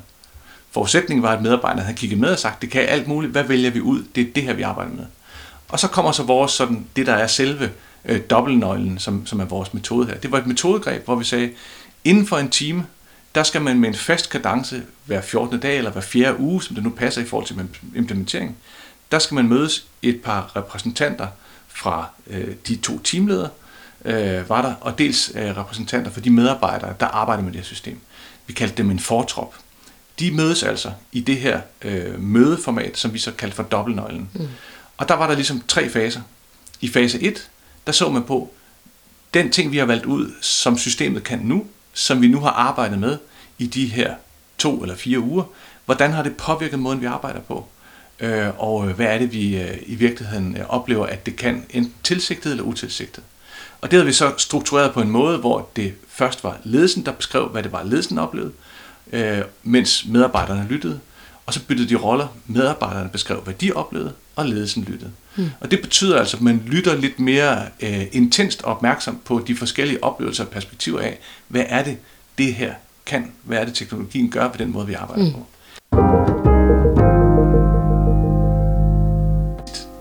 Forudsætningen 0.75 1.23
var, 1.23 1.37
at 1.37 1.43
medarbejderne 1.43 1.83
havde 1.83 1.97
kigget 1.97 2.19
med 2.19 2.31
og 2.31 2.39
sagt, 2.39 2.63
det 2.63 2.71
kan 2.71 2.83
alt 2.83 3.09
muligt, 3.09 3.33
hvad 3.33 3.43
vælger 3.43 3.71
vi 3.71 3.81
ud? 3.81 4.03
Det 4.15 4.21
er 4.21 4.33
det 4.35 4.43
her, 4.43 4.53
vi 4.53 4.63
arbejder 4.63 4.93
med. 4.93 5.05
Og 5.69 5.81
så 5.81 5.89
kommer 5.89 6.13
så 6.13 6.23
vores, 6.23 6.53
sådan, 6.53 6.87
det 6.97 7.07
der 7.07 7.13
er 7.15 7.27
selve 7.27 7.71
øh, 8.05 8.21
dobbeltnøglen, 8.31 8.99
som, 8.99 9.27
som 9.27 9.41
er 9.41 9.45
vores 9.45 9.75
metode 9.75 10.07
her. 10.07 10.15
Det 10.15 10.33
var 10.33 10.39
et 10.39 10.47
metodegreb, 10.47 11.05
hvor 11.05 11.15
vi 11.15 11.25
sagde, 11.25 11.51
inden 12.05 12.27
for 12.27 12.39
en 12.39 12.51
time, 12.51 12.87
der 13.35 13.43
skal 13.43 13.63
man 13.63 13.79
med 13.79 13.89
en 13.89 13.95
fast 13.95 14.31
kadence 14.31 14.83
hver 15.05 15.21
14. 15.21 15.61
dag 15.61 15.79
eller 15.79 15.91
hver 15.91 16.01
fjerde 16.01 16.41
uge, 16.41 16.63
som 16.63 16.75
det 16.75 16.85
nu 16.85 16.91
passer 16.91 17.23
i 17.23 17.25
forhold 17.25 17.47
til 17.47 17.69
implementering, 17.95 18.57
der 19.13 19.19
skal 19.19 19.35
man 19.35 19.49
mødes 19.49 19.87
et 20.03 20.23
par 20.23 20.57
repræsentanter 20.57 21.27
fra 21.69 22.07
øh, 22.27 22.55
de 22.69 22.77
to 22.77 22.99
teamledere, 22.99 23.49
øh, 24.05 24.49
var 24.49 24.63
der, 24.63 24.75
og 24.81 24.99
dels 24.99 25.33
øh, 25.35 25.57
repræsentanter 25.57 26.11
for 26.11 26.21
de 26.21 26.31
medarbejdere, 26.31 26.95
der 27.01 27.07
arbejder 27.07 27.43
med 27.43 27.53
det 27.53 27.61
her 27.61 27.67
system. 27.67 28.01
Vi 28.47 28.53
kaldte 28.53 28.77
dem 28.77 28.91
en 28.91 28.99
fortrop 28.99 29.55
de 30.19 30.31
mødes 30.31 30.63
altså 30.63 30.93
i 31.13 31.21
det 31.21 31.37
her 31.37 31.61
øh, 31.83 32.23
mødeformat, 32.23 32.99
som 32.99 33.15
vi 33.15 33.19
så 33.19 33.33
kaldte 33.33 33.57
for 33.57 33.63
dobbeltnøglen. 33.63 34.31
Mm. 34.35 34.49
Og 34.97 35.09
der 35.09 35.15
var 35.15 35.27
der 35.27 35.35
ligesom 35.35 35.63
tre 35.69 35.89
faser. 35.91 36.21
I 36.81 36.89
fase 36.89 37.23
1, 37.23 37.51
der 37.87 37.93
så 37.93 38.09
man 38.11 38.23
på 38.23 38.51
den 39.35 39.51
ting, 39.51 39.73
vi 39.73 39.79
har 39.79 39.87
valgt 39.87 40.07
ud, 40.07 40.33
som 40.41 40.79
systemet 40.79 41.23
kan 41.25 41.39
nu, 41.39 41.67
som 41.93 42.23
vi 42.23 42.29
nu 42.29 42.41
har 42.41 42.51
arbejdet 42.51 42.99
med 42.99 43.19
i 43.59 43.67
de 43.67 43.87
her 43.87 44.15
to 44.59 44.83
eller 44.83 44.97
fire 44.97 45.21
uger. 45.21 45.45
Hvordan 45.85 46.13
har 46.13 46.23
det 46.23 46.37
påvirket 46.37 46.79
måden, 46.79 47.01
vi 47.01 47.07
arbejder 47.07 47.41
på? 47.41 47.67
Øh, 48.21 48.49
og 48.59 48.85
hvad 48.85 49.07
er 49.07 49.19
det, 49.19 49.33
vi 49.33 49.57
øh, 49.57 49.79
i 49.87 49.95
virkeligheden 49.95 50.57
øh, 50.57 50.65
oplever, 50.69 51.07
at 51.07 51.27
det 51.27 51.37
kan, 51.37 51.67
enten 51.71 51.95
tilsigtet 52.03 52.51
eller 52.51 52.65
utilsigtet? 52.65 53.25
Og 53.81 53.91
det 53.91 53.97
havde 53.97 54.07
vi 54.07 54.13
så 54.13 54.33
struktureret 54.37 54.93
på 54.93 55.01
en 55.01 55.11
måde, 55.11 55.39
hvor 55.39 55.69
det 55.77 55.95
først 56.09 56.45
var 56.45 56.57
ledelsen, 56.65 57.07
der 57.07 57.13
beskrev, 57.13 57.49
hvad 57.49 57.63
det 57.63 57.73
var, 57.73 57.83
ledelsen 57.83 58.19
oplevede, 58.19 58.53
øh, 59.13 59.39
mens 59.63 60.07
medarbejderne 60.09 60.67
lyttede. 60.69 61.01
Og 61.47 61.55
så 61.55 61.61
byttede 61.67 61.89
de 61.89 61.95
roller. 61.95 62.29
Medarbejderne 62.47 63.11
beskrev, 63.11 63.41
hvad 63.41 63.55
de 63.55 63.73
oplevede, 63.73 64.13
og 64.37 64.47
ledelsen 64.47 64.85
lyttede. 64.85 65.11
Mm. 65.37 65.51
Og 65.61 65.71
det 65.71 65.81
betyder 65.81 66.19
altså, 66.19 66.37
at 66.37 66.43
man 66.43 66.63
lytter 66.67 66.97
lidt 66.97 67.21
mere 67.21 67.63
øh, 67.81 68.07
intenst 68.13 68.63
og 68.63 68.73
opmærksom 68.77 69.21
på 69.25 69.45
de 69.47 69.57
forskellige 69.57 70.05
oplevelser 70.05 70.45
og 70.45 70.51
perspektiver 70.51 71.01
af, 71.01 71.19
hvad 71.49 71.65
er 71.69 71.85
det, 71.85 71.99
det 72.39 72.55
her 72.55 72.75
kan, 73.07 73.33
hvad 73.43 73.59
er 73.59 73.65
det 73.65 73.75
teknologien 73.75 74.31
gør 74.31 74.49
på 74.49 74.59
den 74.59 74.73
måde, 74.73 74.87
vi 74.87 74.95
arbejder 74.95 75.25
mm. 75.25 75.33
på. 75.33 75.47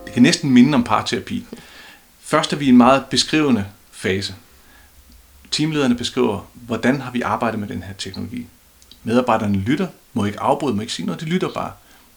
Det 0.06 0.14
kan 0.14 0.24
næsten 0.24 0.50
minde 0.50 0.76
om 0.76 0.84
parterapi. 0.84 1.46
Først 2.22 2.54
er 2.54 2.58
vi 2.58 2.66
i 2.66 2.70
en 2.70 2.78
meget 2.78 3.06
beskrivende 3.10 3.66
fase. 3.92 4.36
Teamlederne 5.52 5.96
beskriver, 5.96 6.50
hvordan 6.54 7.02
har 7.02 7.12
vi 7.12 7.22
arbejdet 7.22 7.60
med 7.60 7.68
den 7.68 7.84
her 7.84 7.94
teknologi. 7.94 8.48
Medarbejderne 9.04 9.58
lytter, 9.58 9.88
må 10.14 10.26
ikke 10.26 10.40
afbryde, 10.40 10.76
må 10.76 10.82
ikke 10.82 10.94
sige 10.94 11.06
noget, 11.06 11.22
de 11.22 11.26
lytter 11.26 11.50
bare. 11.54 11.72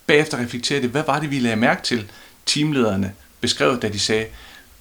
Bagefter 0.07 0.39
reflekterer 0.39 0.81
det, 0.81 0.91
hvad 0.91 1.03
var 1.07 1.21
det, 1.21 1.31
vi 1.31 1.39
lagde 1.39 1.57
mærke 1.57 1.83
til, 1.83 2.11
teamlederne 2.47 3.13
beskrev, 3.41 3.81
da 3.81 3.89
de 3.89 3.99
sagde, 3.99 4.27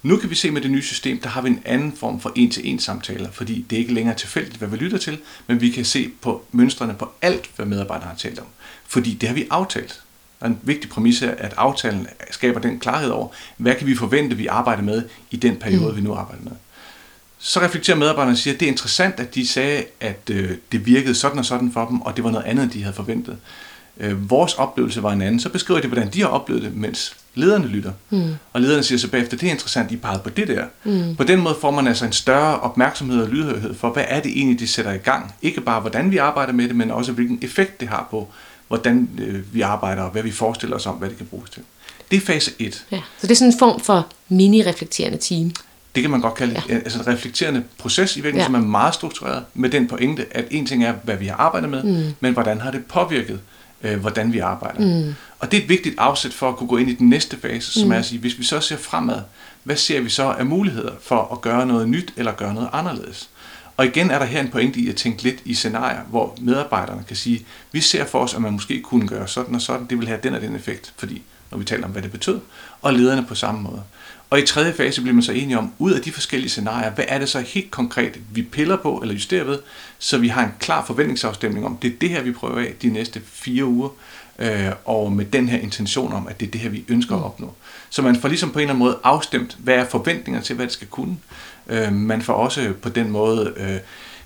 nu 0.04 0.18
kan 0.18 0.30
vi 0.30 0.36
se 0.36 0.52
med 0.52 0.62
det 0.62 0.72
nye 0.72 0.82
system, 0.82 1.20
der 1.20 1.30
har 1.30 1.42
vi 1.42 1.50
en 1.50 1.62
anden 1.66 1.94
form 1.98 2.20
for 2.20 2.32
en-til-en 2.36 2.80
samtaler, 2.80 3.32
fordi 3.32 3.66
det 3.70 3.76
er 3.76 3.80
ikke 3.80 3.94
længere 3.94 4.16
tilfældigt, 4.16 4.58
hvad 4.58 4.68
vi 4.68 4.78
lytter 4.78 4.98
til, 4.98 5.18
men 5.48 5.62
vi 5.62 5.70
kan 5.70 5.86
se 5.86 6.12
på 6.22 6.46
mønstrene 6.52 6.94
på 6.94 7.12
alt, 7.22 7.50
hvad 7.56 7.66
medarbejderne 7.66 8.10
har 8.10 8.18
talt 8.18 8.40
om. 8.40 8.46
Fordi 8.88 9.14
det 9.14 9.30
har 9.30 9.34
vi 9.34 9.48
aftalt. 9.50 10.02
Og 10.40 10.48
en 10.48 10.60
vigtig 10.64 10.90
præmis 10.90 11.22
er, 11.22 11.32
at 11.32 11.54
aftalen 11.58 12.08
skaber 12.32 12.60
den 12.60 12.80
klarhed 12.80 13.10
over, 13.10 13.28
hvad 13.58 13.76
kan 13.76 13.88
vi 13.88 13.96
forvente, 13.96 14.38
vi 14.38 14.48
arbejder 14.48 14.84
med 14.84 15.04
i 15.32 15.36
den 15.36 15.56
periode, 15.56 15.90
mm. 15.90 15.96
vi 15.96 16.02
nu 16.02 16.14
arbejder 16.14 16.44
med. 16.44 16.52
Så 17.48 17.62
reflekterer 17.62 17.98
medarbejderne 17.98 18.34
og 18.34 18.38
siger, 18.38 18.54
at 18.54 18.60
det 18.60 18.66
er 18.66 18.72
interessant, 18.72 19.20
at 19.20 19.36
de 19.36 19.48
sagde, 19.48 19.84
at 20.00 20.30
øh, 20.32 20.52
det 20.72 20.86
virkede 20.86 21.16
sådan 21.16 21.40
og 21.40 21.46
sådan 21.46 21.72
for 21.72 21.86
dem, 21.86 22.02
og 22.02 22.16
det 22.16 22.24
var 22.24 22.32
noget 22.32 22.46
andet, 22.46 22.64
end 22.64 22.72
de 22.72 22.84
havde 22.84 22.96
forventet. 22.96 23.38
Øh, 24.00 24.30
vores 24.30 24.54
oplevelse 24.54 25.04
var 25.04 25.12
en 25.12 25.22
anden. 25.22 25.40
Så 25.40 25.50
beskriver 25.50 25.82
de, 25.82 25.88
hvordan 25.88 26.10
de 26.10 26.22
har 26.22 26.28
oplevet 26.28 26.64
det, 26.64 26.75
mens 26.75 27.16
lederne 27.36 27.68
lytter. 27.68 27.92
Mm. 28.10 28.36
Og 28.54 28.62
lederne 28.62 28.84
siger 28.84 29.00
så 29.00 29.08
bagefter, 29.08 29.38
det 29.38 29.48
er 29.48 29.52
interessant, 29.52 29.92
I 29.92 29.96
pegede 29.96 30.22
på 30.24 30.30
det 30.30 30.48
der. 30.48 30.66
Mm. 30.84 31.16
På 31.16 31.24
den 31.24 31.42
måde 31.42 31.56
får 31.62 31.72
man 31.72 31.88
altså 31.88 32.06
en 32.06 32.14
større 32.14 32.60
opmærksomhed 32.60 33.22
og 33.22 33.30
lydhørighed 33.30 33.75
for, 33.75 33.90
hvad 33.90 34.06
er 34.08 34.22
det 34.22 34.32
egentlig, 34.32 34.60
de 34.60 34.68
sætter 34.68 34.92
i 34.92 34.98
gang. 34.98 35.36
Ikke 35.42 35.62
bare, 35.62 35.82
hvordan 35.82 36.12
vi 36.12 36.18
arbejder 36.18 36.54
med 36.54 36.68
det, 36.68 36.75
men 36.75 36.92
også, 36.92 37.12
hvilken 37.12 37.40
effekt 37.42 37.80
det 37.80 37.88
har 37.88 38.08
på, 38.12 38.28
hvordan 38.68 39.10
øh, 39.18 39.54
vi 39.54 39.62
arbejder, 39.62 40.04
og 40.04 40.12
hvad 40.12 40.24
vi 40.24 40.32
forestiller 40.32 40.75
os 40.75 40.86
om, 40.86 40.96
hvad 40.96 41.10
det 41.10 41.18
kan 41.18 41.25
bruges 41.25 41.50
til. 41.50 41.62
Det 42.12 42.18
er 42.18 42.22
fase 42.22 42.52
1. 42.60 42.86
Ja, 42.92 43.02
så 43.22 43.28
det 43.28 43.32
er 43.32 43.36
sådan 43.36 43.54
en 43.54 43.60
form 43.60 43.80
for 43.80 44.08
mini-reflekterende 44.30 45.18
team. 45.18 45.52
Det 45.96 46.04
kan 46.04 46.12
man 46.12 46.22
godt 46.22 46.34
kalde 46.34 46.62
ja. 46.70 46.75
altså 46.75 47.00
en 47.00 47.08
reflekterende 47.08 47.64
proces 47.78 48.18
i 48.18 48.22
virkeligheden, 48.22 48.54
ja. 48.54 48.60
som 48.60 48.66
er 48.66 48.72
meget 48.72 48.94
struktureret 48.94 49.44
med 49.54 49.70
den 49.70 49.88
pointe, 49.88 50.25
at 50.32 50.46
en 50.52 50.66
ting 50.66 50.84
er, 50.84 50.94
hvad 51.04 51.18
vi 51.18 51.25
har 51.25 51.36
arbejdet 51.36 51.70
med, 51.70 51.84
mm. 51.84 52.14
men 52.20 52.34
hvordan 52.34 52.62
har 52.62 52.72
det 52.72 52.86
påvirket, 52.86 53.40
øh, 53.84 54.00
hvordan 54.00 54.34
vi 54.34 54.40
arbejder. 54.40 55.04
Mm. 55.04 55.16
Og 55.40 55.52
det 55.52 55.58
er 55.58 55.64
et 55.64 55.70
vigtigt 55.70 55.96
afsæt 55.98 56.34
for 56.34 56.50
at 56.50 56.56
kunne 56.56 56.68
gå 56.68 56.78
ind 56.78 56.90
i 56.90 56.94
den 56.94 57.10
næste 57.10 57.38
fase, 57.38 57.72
som 57.72 57.88
mm. 57.88 57.92
er 57.92 57.98
at 57.98 58.06
sige, 58.06 58.20
hvis 58.20 58.40
vi 58.40 58.44
så 58.44 58.60
ser 58.60 58.78
fremad, 58.78 59.22
hvad 59.64 59.75
ser 59.75 60.02
vi 60.02 60.10
så 60.10 60.24
af 60.24 60.46
muligheder 60.46 60.92
for 61.02 61.30
at 61.32 61.42
gøre 61.42 61.66
noget 61.66 61.90
nyt 61.90 62.14
eller 62.18 62.32
gøre 62.32 62.54
noget 62.54 62.70
anderledes? 62.74 63.30
Og 63.78 63.86
igen 63.86 64.12
er 64.12 64.20
der 64.20 64.25
her 64.25 64.42
en 64.42 64.50
pointe 64.50 64.80
i 64.80 64.90
at 64.90 64.96
tænke 64.96 65.24
lidt 65.24 65.42
i 65.46 65.54
scenarier, 65.54 66.02
hvor 66.10 66.38
medarbejderne 66.42 67.04
kan 67.08 67.16
sige, 67.16 67.46
vi 67.72 67.82
ser 67.82 68.06
for 68.06 68.20
os, 68.20 68.34
at 68.34 68.42
man 68.42 68.54
måske 68.54 68.82
kunne 68.82 69.08
gøre 69.08 69.28
sådan 69.28 69.56
og 69.56 69.62
sådan, 69.62 69.86
det 69.86 70.00
vil 70.00 70.08
have 70.08 70.20
den 70.24 70.34
og 70.34 70.42
den 70.42 70.56
effekt, 70.56 70.94
fordi 70.98 71.22
når 71.52 71.58
vi 71.58 71.66
taler 71.66 71.86
om, 71.86 71.92
hvad 71.92 72.02
det 72.02 72.12
betød, 72.12 72.40
og 72.82 72.94
lederne 72.94 73.25
på 73.25 73.36
samme 73.36 73.62
måde. 73.62 73.82
Og 74.29 74.39
i 74.39 74.46
tredje 74.46 74.74
fase 74.74 75.01
bliver 75.01 75.13
man 75.13 75.24
så 75.24 75.32
enige 75.32 75.58
om, 75.58 75.72
ud 75.79 75.91
af 75.91 76.01
de 76.01 76.12
forskellige 76.12 76.50
scenarier, 76.50 76.89
hvad 76.91 77.05
er 77.08 77.20
det 77.20 77.29
så 77.29 77.39
helt 77.39 77.72
konkret, 77.72 78.20
vi 78.32 78.41
piller 78.41 78.75
på 78.75 79.00
eller 79.01 79.13
justerer 79.13 79.44
ved, 79.44 79.60
så 80.00 80.17
vi 80.17 80.27
har 80.27 80.44
en 80.44 80.51
klar 80.60 80.86
forventningsafstemning 80.86 81.65
om, 81.65 81.77
det 81.77 81.94
er 81.94 81.96
det 82.01 82.10
her, 82.10 82.22
vi 82.22 82.32
prøver 82.32 82.60
af 82.60 82.74
de 82.82 82.89
næste 82.89 83.22
fire 83.25 83.65
uger, 83.65 83.89
øh, 84.39 84.72
og 84.86 85.12
med 85.12 85.25
den 85.25 85.50
her 85.50 85.58
intention 85.58 86.13
om, 86.13 86.27
at 86.27 86.39
det 86.39 86.48
er 86.48 86.51
det 86.51 86.62
her, 86.62 86.70
vi 86.70 86.84
ønsker 86.88 87.15
at 87.15 87.20
mm. 87.22 87.25
opnå. 87.25 87.53
Så 87.89 88.01
man 88.01 88.15
får 88.15 88.27
ligesom 88.27 88.51
på 88.51 88.60
en 88.60 88.63
eller 88.63 88.74
anden 88.74 88.86
måde 88.86 89.00
afstemt, 89.03 89.58
hvad 89.60 89.75
er 89.75 89.86
forventninger 89.86 90.41
til, 90.41 90.55
hvad 90.55 90.65
det 90.65 90.74
skal 90.74 90.88
kunne. 90.88 91.17
Øh, 91.67 91.94
man 91.94 92.22
får 92.22 92.34
også 92.34 92.74
på 92.82 92.89
den 92.89 93.10
måde 93.10 93.53
øh, 93.58 93.77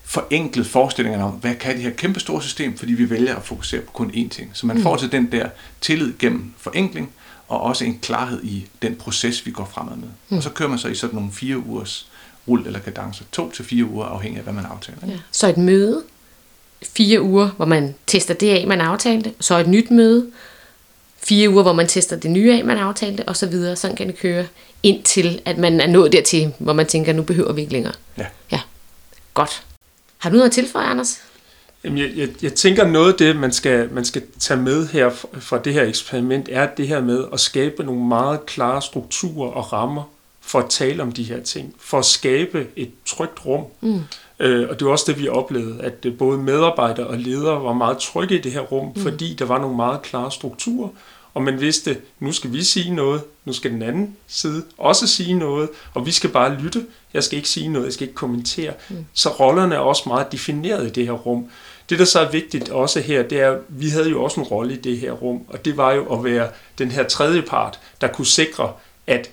forenklet 0.03 0.67
forestillingerne 0.67 1.23
om, 1.23 1.31
hvad 1.31 1.55
kan 1.55 1.75
det 1.75 1.83
her 1.83 1.89
kæmpe 1.89 2.19
store 2.19 2.41
system, 2.41 2.77
fordi 2.77 2.93
vi 2.93 3.09
vælger 3.09 3.35
at 3.35 3.43
fokusere 3.43 3.81
på 3.81 3.91
kun 3.91 4.11
én 4.11 4.29
ting. 4.29 4.49
Så 4.53 4.65
man 4.65 4.77
mm. 4.77 4.83
får 4.83 4.95
til 4.95 5.11
den 5.11 5.31
der 5.31 5.49
tillid 5.81 6.13
gennem 6.19 6.53
forenkling, 6.57 7.11
og 7.49 7.61
også 7.61 7.85
en 7.85 7.99
klarhed 8.01 8.43
i 8.43 8.67
den 8.81 8.95
proces, 8.95 9.45
vi 9.45 9.51
går 9.51 9.69
fremad 9.73 9.95
med. 9.95 10.07
Mm. 10.29 10.37
Og 10.37 10.43
så 10.43 10.49
kører 10.49 10.69
man 10.69 10.79
så 10.79 10.87
i 10.87 10.95
sådan 10.95 11.15
nogle 11.15 11.31
fire 11.31 11.57
ugers 11.57 12.07
rull 12.47 12.65
eller 12.65 12.79
kadence. 12.79 13.23
To 13.31 13.51
til 13.51 13.65
fire 13.65 13.85
uger, 13.85 14.05
afhængig 14.05 14.37
af, 14.37 14.43
hvad 14.43 14.53
man 14.53 14.65
aftaler. 14.65 14.97
Ja. 15.07 15.17
Så 15.31 15.47
et 15.47 15.57
møde, 15.57 16.03
fire 16.81 17.21
uger, 17.21 17.49
hvor 17.49 17.65
man 17.65 17.95
tester 18.07 18.33
det 18.33 18.49
af, 18.49 18.67
man 18.67 18.81
aftalte, 18.81 19.33
så 19.39 19.57
et 19.57 19.67
nyt 19.67 19.91
møde, 19.91 20.31
fire 21.23 21.49
uger, 21.49 21.63
hvor 21.63 21.73
man 21.73 21.87
tester 21.87 22.15
det 22.15 22.31
nye 22.31 22.53
af, 22.53 22.65
man 22.65 22.77
aftalte, 22.77 23.23
og 23.27 23.37
så 23.37 23.47
videre. 23.47 23.75
Sådan 23.75 23.95
kan 23.95 24.07
det 24.07 24.17
køre, 24.17 24.45
indtil 24.83 25.41
at 25.45 25.57
man 25.57 25.81
er 25.81 25.87
nået 25.87 26.13
dertil, 26.13 26.53
hvor 26.59 26.73
man 26.73 26.85
tænker, 26.85 27.13
nu 27.13 27.23
behøver 27.23 27.53
vi 27.53 27.61
ikke 27.61 27.73
længere. 27.73 27.93
Ja. 28.17 28.25
Ja, 28.51 28.61
godt. 29.33 29.63
Har 30.17 30.29
du 30.29 30.35
noget 30.35 30.49
at 30.49 30.53
tilføje, 30.53 30.85
Anders? 30.85 31.21
Jamen, 31.83 31.97
jeg, 31.97 32.11
jeg, 32.15 32.29
jeg 32.41 32.53
tænker 32.53 32.87
noget 32.87 33.11
af 33.11 33.17
det, 33.17 33.35
man 33.35 33.51
skal, 33.51 33.89
man 33.93 34.05
skal 34.05 34.21
tage 34.39 34.61
med 34.61 34.87
her 34.87 35.09
fra 35.39 35.59
det 35.59 35.73
her 35.73 35.83
eksperiment, 35.83 36.49
er 36.51 36.67
det 36.67 36.87
her 36.87 37.01
med 37.01 37.25
at 37.33 37.39
skabe 37.39 37.83
nogle 37.83 38.05
meget 38.05 38.45
klare 38.45 38.81
strukturer 38.81 39.51
og 39.51 39.73
rammer 39.73 40.03
for 40.41 40.59
at 40.59 40.69
tale 40.69 41.03
om 41.03 41.11
de 41.11 41.23
her 41.23 41.43
ting, 41.43 41.75
for 41.79 41.99
at 41.99 42.05
skabe 42.05 42.67
et 42.75 42.91
trygt 43.05 43.45
rum. 43.45 43.63
Mm. 43.81 44.01
Øh, 44.39 44.69
og 44.69 44.79
det 44.79 44.85
var 44.85 44.91
også 44.91 45.05
det, 45.07 45.19
vi 45.19 45.27
oplevede, 45.27 45.81
at 45.81 46.05
øh, 46.05 46.17
både 46.17 46.37
medarbejdere 46.37 47.07
og 47.07 47.17
ledere 47.17 47.63
var 47.63 47.73
meget 47.73 47.97
trygge 47.97 48.35
i 48.35 48.41
det 48.41 48.51
her 48.51 48.59
rum, 48.59 48.91
mm. 48.95 49.01
fordi 49.01 49.33
der 49.33 49.45
var 49.45 49.59
nogle 49.59 49.75
meget 49.75 50.01
klare 50.01 50.31
strukturer, 50.31 50.89
og 51.33 51.43
man 51.43 51.61
vidste, 51.61 51.97
nu 52.19 52.31
skal 52.31 52.53
vi 52.53 52.63
sige 52.63 52.95
noget, 52.95 53.21
nu 53.45 53.53
skal 53.53 53.71
den 53.71 53.81
anden 53.81 54.15
side 54.27 54.63
også 54.77 55.07
sige 55.07 55.33
noget, 55.33 55.69
og 55.93 56.05
vi 56.05 56.11
skal 56.11 56.29
bare 56.29 56.59
lytte. 56.61 56.85
Jeg 57.13 57.23
skal 57.23 57.37
ikke 57.37 57.49
sige 57.49 57.67
noget, 57.67 57.85
jeg 57.85 57.93
skal 57.93 58.07
ikke 58.07 58.15
kommentere. 58.15 58.73
Mm. 58.89 59.05
Så 59.13 59.29
rollerne 59.29 59.75
er 59.75 59.79
også 59.79 60.03
meget 60.07 60.31
defineret 60.31 60.87
i 60.87 60.89
det 60.89 61.05
her 61.05 61.13
rum. 61.13 61.49
Det, 61.89 61.99
der 61.99 62.05
så 62.05 62.19
er 62.19 62.31
vigtigt 62.31 62.69
også 62.69 62.99
her, 62.99 63.23
det 63.23 63.39
er, 63.39 63.51
at 63.51 63.57
vi 63.67 63.89
havde 63.89 64.09
jo 64.09 64.23
også 64.23 64.39
en 64.39 64.45
rolle 64.45 64.73
i 64.73 64.77
det 64.77 64.97
her 64.97 65.11
rum, 65.11 65.41
og 65.47 65.65
det 65.65 65.77
var 65.77 65.91
jo 65.91 66.13
at 66.13 66.23
være 66.23 66.49
den 66.77 66.91
her 66.91 67.03
tredje 67.03 67.41
part, 67.41 67.79
der 68.01 68.07
kunne 68.07 68.25
sikre, 68.25 68.73
at 69.07 69.29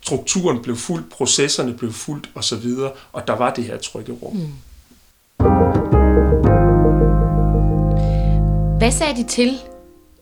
strukturen 0.00 0.62
blev 0.62 0.76
fuldt, 0.76 1.10
processerne 1.10 1.74
blev 1.74 1.92
fuldt 1.92 2.30
osv., 2.34 2.66
og 3.12 3.26
der 3.28 3.36
var 3.36 3.54
det 3.54 3.64
her 3.64 3.78
trygge 3.78 4.12
rum. 4.12 4.36
Mm. 4.36 4.52
Hvad 8.78 8.92
sagde 8.92 9.16
de 9.16 9.28
til 9.28 9.58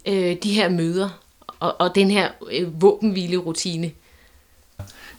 øh, 0.06 0.37
de 0.42 0.52
her 0.52 0.68
møder 0.68 1.20
og, 1.61 1.80
og 1.80 1.94
den 1.94 2.11
her 2.11 2.28
øh, 2.52 2.82
våbenhvile-rutine? 2.82 3.90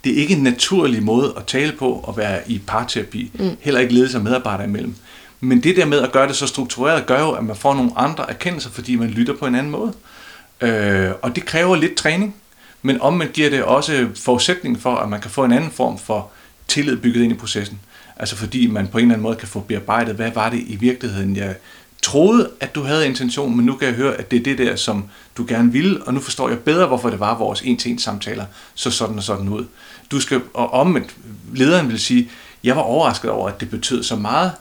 Det 0.04 0.12
er 0.12 0.18
ikke 0.18 0.34
en 0.34 0.44
naturlig 0.44 1.04
måde 1.04 1.34
at 1.38 1.46
tale 1.46 1.72
på 1.72 2.06
at 2.08 2.18
være 2.18 2.52
i 2.52 2.62
parterapi, 2.68 3.32
mm. 3.34 3.58
heller 3.60 3.80
ikke 3.80 3.94
ledelse 3.94 4.18
af 4.18 4.24
medarbejdere 4.24 4.68
imellem. 4.68 4.96
Men 5.40 5.64
det 5.64 5.76
der 5.76 5.86
med 5.86 6.02
at 6.02 6.12
gøre 6.12 6.28
det 6.28 6.36
så 6.36 6.48
struktureret, 6.48 7.06
gør 7.06 7.20
jo, 7.20 7.32
at 7.32 7.44
man 7.44 7.56
får 7.56 7.74
nogle 7.74 7.92
andre 7.96 8.30
erkendelser, 8.30 8.70
fordi 8.70 8.96
man 8.96 9.10
lytter 9.10 9.34
på 9.34 9.46
en 9.46 9.56
anden 9.56 9.72
måde. 9.72 9.94
Øh, 10.62 11.12
og 11.22 11.36
det 11.36 11.46
kræver 11.46 11.76
lidt 11.76 11.96
træning, 11.96 12.36
men 12.82 13.02
om 13.02 13.14
man 13.14 13.30
giver 13.34 13.50
det 13.50 13.64
også 13.64 14.08
forudsætning 14.16 14.82
for, 14.82 14.96
at 14.96 15.10
man 15.10 15.22
kan 15.22 15.32
få 15.32 15.44
en 15.44 15.52
anden 15.52 15.72
form 15.72 15.98
for 15.98 16.30
tillid 16.68 16.98
bygget 16.98 17.24
ind 17.24 17.32
i 17.32 17.36
processen. 17.36 17.80
Altså 18.16 18.36
fordi 18.36 18.68
man 18.68 18.88
på 18.88 18.98
en 18.98 19.02
eller 19.02 19.14
anden 19.14 19.24
måde 19.24 19.36
kan 19.36 19.48
få 19.48 19.60
bearbejdet, 19.60 20.16
hvad 20.16 20.32
var 20.32 20.50
det 20.50 20.64
i 20.68 20.76
virkeligheden, 20.76 21.36
jeg 21.36 21.56
troede, 22.02 22.50
at 22.60 22.76
du 22.76 22.84
havde 22.84 23.08
intention, 23.08 23.56
men 23.56 23.66
nu 23.66 23.76
kan 23.76 23.88
jeg 23.88 23.96
høre, 23.96 24.16
at 24.16 24.32
det 24.32 24.40
er 24.40 24.44
det 24.44 24.58
der, 24.58 24.76
som 24.76 25.06
du 25.38 25.46
gerne 25.48 25.72
ville, 25.72 26.04
og 26.04 26.14
nu 26.14 26.20
forstår 26.20 26.50
jeg 26.50 26.60
bedre, 26.60 26.88
hvorfor 26.88 27.10
det 27.10 27.20
var 27.20 27.38
vores 27.38 27.62
en-til-en 27.62 28.00
samtaler, 28.00 28.46
så 28.76 28.92
sådan 28.92 29.18
og 29.18 29.24
sådan 29.24 29.50
ud. 29.50 29.66
Du 30.12 30.20
skal, 30.20 30.42
og 30.54 30.74
omvendt, 30.74 31.16
lederen 31.54 31.90
vil 31.90 32.00
sige, 32.00 32.30
jeg 32.64 32.76
var 32.76 32.82
overrasket 32.82 33.32
over, 33.32 33.50
at 33.50 33.60
det 33.60 33.70
betød 33.70 34.04
så 34.04 34.16
meget, 34.16 34.52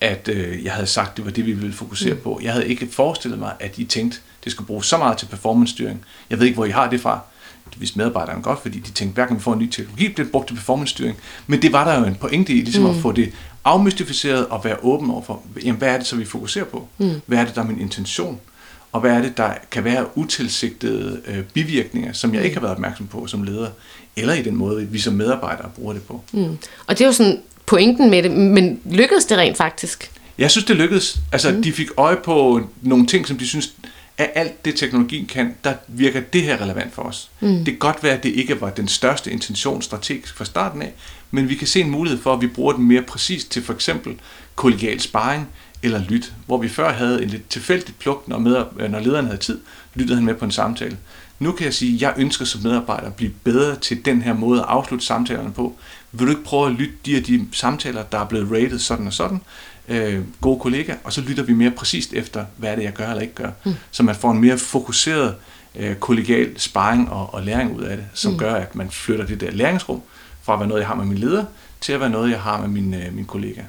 at 0.00 0.28
øh, 0.28 0.64
jeg 0.64 0.72
havde 0.72 0.86
sagt, 0.86 1.16
det 1.16 1.24
var 1.24 1.30
det, 1.30 1.46
vi 1.46 1.52
ville 1.52 1.72
fokusere 1.72 2.14
mm. 2.14 2.20
på. 2.20 2.40
Jeg 2.42 2.52
havde 2.52 2.68
ikke 2.68 2.88
forestillet 2.92 3.38
mig, 3.38 3.52
at 3.60 3.78
I 3.78 3.84
tænkte, 3.84 4.18
det 4.44 4.52
skulle 4.52 4.66
bruges 4.66 4.86
så 4.86 4.98
meget 4.98 5.18
til 5.18 5.26
performance-styring. 5.26 6.04
Jeg 6.30 6.38
ved 6.38 6.46
ikke, 6.46 6.54
hvor 6.54 6.64
I 6.64 6.70
har 6.70 6.90
det 6.90 7.00
fra. 7.00 7.20
Det 7.70 7.80
vidste 7.80 7.98
medarbejderne 7.98 8.42
godt, 8.42 8.62
fordi 8.62 8.78
de 8.78 8.90
tænkte, 8.90 9.14
hverken 9.14 9.36
vi 9.36 9.42
får 9.42 9.52
en 9.52 9.58
ny 9.58 9.70
teknologi, 9.70 10.08
bliver 10.08 10.28
brugt 10.30 10.48
til 10.48 10.54
performance-styring. 10.54 11.16
Men 11.46 11.62
det 11.62 11.72
var 11.72 11.84
der 11.84 12.00
jo 12.00 12.06
en 12.06 12.14
pointe 12.14 12.52
i, 12.52 12.60
ligesom 12.60 12.82
mm. 12.82 12.90
at 12.90 12.96
få 12.96 13.12
det 13.12 13.32
afmystificeret 13.64 14.46
og 14.46 14.64
være 14.64 14.76
åben 14.82 15.10
over 15.10 15.22
for, 15.22 15.42
jamen, 15.64 15.78
hvad 15.78 15.88
er 15.88 15.98
det 15.98 16.06
så, 16.06 16.16
vi 16.16 16.24
fokuserer 16.24 16.64
på? 16.64 16.88
Mm. 16.98 17.20
Hvad 17.26 17.38
er 17.38 17.44
det, 17.44 17.54
der 17.54 17.62
er 17.62 17.66
min 17.66 17.80
intention? 17.80 18.40
Og 18.92 19.00
hvad 19.00 19.10
er 19.12 19.22
det, 19.22 19.36
der 19.36 19.54
kan 19.70 19.84
være 19.84 20.18
utilsigtede 20.18 21.20
øh, 21.26 21.44
bivirkninger, 21.44 22.12
som 22.12 22.34
jeg 22.34 22.44
ikke 22.44 22.56
har 22.56 22.60
været 22.60 22.74
opmærksom 22.74 23.06
på 23.06 23.26
som 23.26 23.42
leder, 23.42 23.68
eller 24.16 24.34
i 24.34 24.42
den 24.42 24.56
måde, 24.56 24.86
vi 24.86 24.98
som 24.98 25.14
medarbejdere 25.14 25.70
bruger 25.76 25.92
det 25.92 26.02
på. 26.02 26.22
Mm. 26.32 26.58
Og 26.86 26.98
det 26.98 27.00
er 27.00 27.06
jo 27.06 27.12
sådan 27.12 27.42
pointen 27.66 28.10
med 28.10 28.22
det, 28.22 28.30
men 28.30 28.80
lykkedes 28.90 29.24
det 29.24 29.38
rent 29.38 29.56
faktisk? 29.56 30.10
Jeg 30.38 30.50
synes, 30.50 30.64
det 30.64 30.76
lykkedes. 30.76 31.18
Altså, 31.32 31.52
mm. 31.52 31.62
de 31.62 31.72
fik 31.72 31.88
øje 31.96 32.16
på 32.16 32.60
nogle 32.82 33.06
ting, 33.06 33.26
som 33.26 33.38
de 33.38 33.46
synes, 33.48 33.74
at 34.18 34.30
alt 34.34 34.64
det 34.64 34.74
teknologien 34.74 35.26
kan, 35.26 35.54
der 35.64 35.74
virker 35.88 36.20
det 36.20 36.42
her 36.42 36.60
relevant 36.60 36.94
for 36.94 37.02
os. 37.02 37.30
Mm. 37.40 37.56
Det 37.56 37.66
kan 37.66 37.78
godt 37.78 38.02
være, 38.02 38.12
at 38.12 38.22
det 38.22 38.28
ikke 38.28 38.60
var 38.60 38.70
den 38.70 38.88
største 38.88 39.30
intention 39.30 39.82
strategisk 39.82 40.36
fra 40.36 40.44
starten 40.44 40.82
af, 40.82 40.92
men 41.30 41.48
vi 41.48 41.54
kan 41.54 41.66
se 41.66 41.80
en 41.80 41.90
mulighed 41.90 42.20
for, 42.20 42.32
at 42.32 42.40
vi 42.40 42.46
bruger 42.46 42.72
den 42.72 42.84
mere 42.84 43.02
præcist 43.02 43.50
til 43.50 43.62
for 43.62 43.72
eksempel 43.72 44.14
kollegial 44.54 45.00
sparring 45.00 45.48
eller 45.82 46.02
lyt, 46.08 46.32
hvor 46.46 46.58
vi 46.58 46.68
før 46.68 46.92
havde 46.92 47.22
en 47.22 47.28
lidt 47.28 47.48
tilfældigt 47.48 47.98
pluk, 47.98 48.28
når, 48.28 48.38
med, 48.38 48.88
når 48.88 49.00
lederen 49.00 49.26
havde 49.26 49.38
tid, 49.38 49.60
lyttede 49.94 50.16
han 50.16 50.24
med 50.24 50.34
på 50.34 50.44
en 50.44 50.50
samtale. 50.50 50.96
Nu 51.44 51.52
kan 51.52 51.64
jeg 51.64 51.74
sige, 51.74 51.94
at 51.94 52.00
jeg 52.00 52.14
ønsker 52.16 52.44
som 52.44 52.62
medarbejder 52.62 53.06
at 53.06 53.14
blive 53.14 53.32
bedre 53.44 53.76
til 53.76 54.04
den 54.04 54.22
her 54.22 54.32
måde 54.32 54.60
at 54.60 54.66
afslutte 54.68 55.06
samtalerne 55.06 55.52
på. 55.52 55.76
Vil 56.12 56.26
du 56.26 56.30
ikke 56.30 56.44
prøve 56.44 56.66
at 56.66 56.72
lytte 56.72 56.94
de 57.06 57.16
af 57.16 57.22
de 57.22 57.46
samtaler, 57.52 58.02
der 58.02 58.18
er 58.18 58.24
blevet 58.24 58.50
rated 58.50 58.78
sådan 58.78 59.06
og 59.06 59.12
sådan? 59.12 59.40
øh, 59.88 60.20
gode 60.40 60.60
kollega, 60.60 60.94
og 61.04 61.12
så 61.12 61.20
lytter 61.20 61.42
vi 61.42 61.52
mere 61.52 61.70
præcist 61.70 62.12
efter, 62.12 62.44
hvad 62.56 62.70
er 62.70 62.76
det, 62.76 62.82
jeg 62.82 62.92
gør 62.92 63.08
eller 63.08 63.22
ikke 63.22 63.34
gør. 63.34 63.50
Mm. 63.64 63.74
Så 63.90 64.02
man 64.02 64.14
får 64.14 64.30
en 64.30 64.40
mere 64.40 64.58
fokuseret 64.58 65.34
øh, 65.76 65.96
kollegial 65.96 66.60
sparring 66.60 67.10
og, 67.10 67.34
og 67.34 67.42
læring 67.42 67.76
ud 67.76 67.82
af 67.82 67.96
det, 67.96 68.06
som 68.14 68.32
mm. 68.32 68.38
gør, 68.38 68.54
at 68.54 68.74
man 68.74 68.90
flytter 68.90 69.26
det 69.26 69.40
der 69.40 69.50
læringsrum 69.50 70.02
fra 70.42 70.52
at 70.52 70.58
være 70.58 70.68
noget, 70.68 70.80
jeg 70.80 70.88
har 70.88 70.94
med 70.94 71.04
min 71.04 71.18
leder, 71.18 71.44
til 71.80 71.92
at 71.92 72.00
være 72.00 72.10
noget, 72.10 72.30
jeg 72.30 72.40
har 72.40 72.60
med 72.60 72.68
min, 72.68 72.94
øh, 72.94 73.14
min 73.14 73.24
kollega. 73.24 73.62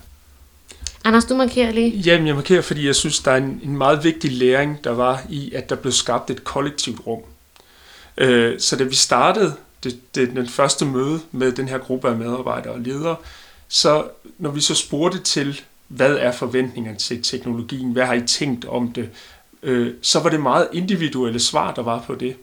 Anders, 1.03 1.25
du 1.25 1.35
markerer 1.35 1.71
lige. 1.71 1.89
Jamen, 1.89 2.27
jeg 2.27 2.35
markerer, 2.35 2.61
fordi 2.61 2.85
jeg 2.85 2.95
synes, 2.95 3.19
der 3.19 3.31
er 3.31 3.37
en, 3.37 3.59
en 3.63 3.77
meget 3.77 4.03
vigtig 4.03 4.31
læring, 4.31 4.83
der 4.83 4.91
var 4.91 5.21
i, 5.29 5.51
at 5.53 5.69
der 5.69 5.75
blev 5.75 5.91
skabt 5.91 6.29
et 6.29 6.43
kollektivt 6.43 7.01
rum. 7.07 7.19
Øh, 8.17 8.59
så 8.59 8.75
da 8.75 8.83
vi 8.83 8.95
startede 8.95 9.55
det, 9.83 10.15
det, 10.15 10.29
den 10.29 10.47
første 10.47 10.85
møde 10.85 11.19
med 11.31 11.51
den 11.51 11.67
her 11.67 11.77
gruppe 11.77 12.09
af 12.09 12.15
medarbejdere 12.15 12.73
og 12.73 12.79
ledere, 12.79 13.15
så 13.67 14.07
når 14.37 14.51
vi 14.51 14.61
så 14.61 14.75
spurgte 14.75 15.19
til, 15.19 15.61
hvad 15.87 16.15
er 16.15 16.31
forventningerne 16.31 16.97
til 16.97 17.23
teknologien, 17.23 17.91
hvad 17.91 18.05
har 18.05 18.13
I 18.13 18.27
tænkt 18.27 18.65
om 18.65 18.91
det, 18.91 19.09
øh, 19.63 19.93
så 20.01 20.19
var 20.19 20.29
det 20.29 20.39
meget 20.39 20.67
individuelle 20.73 21.39
svar, 21.39 21.73
der 21.73 21.83
var 21.83 22.03
på 22.07 22.15
det. 22.15 22.35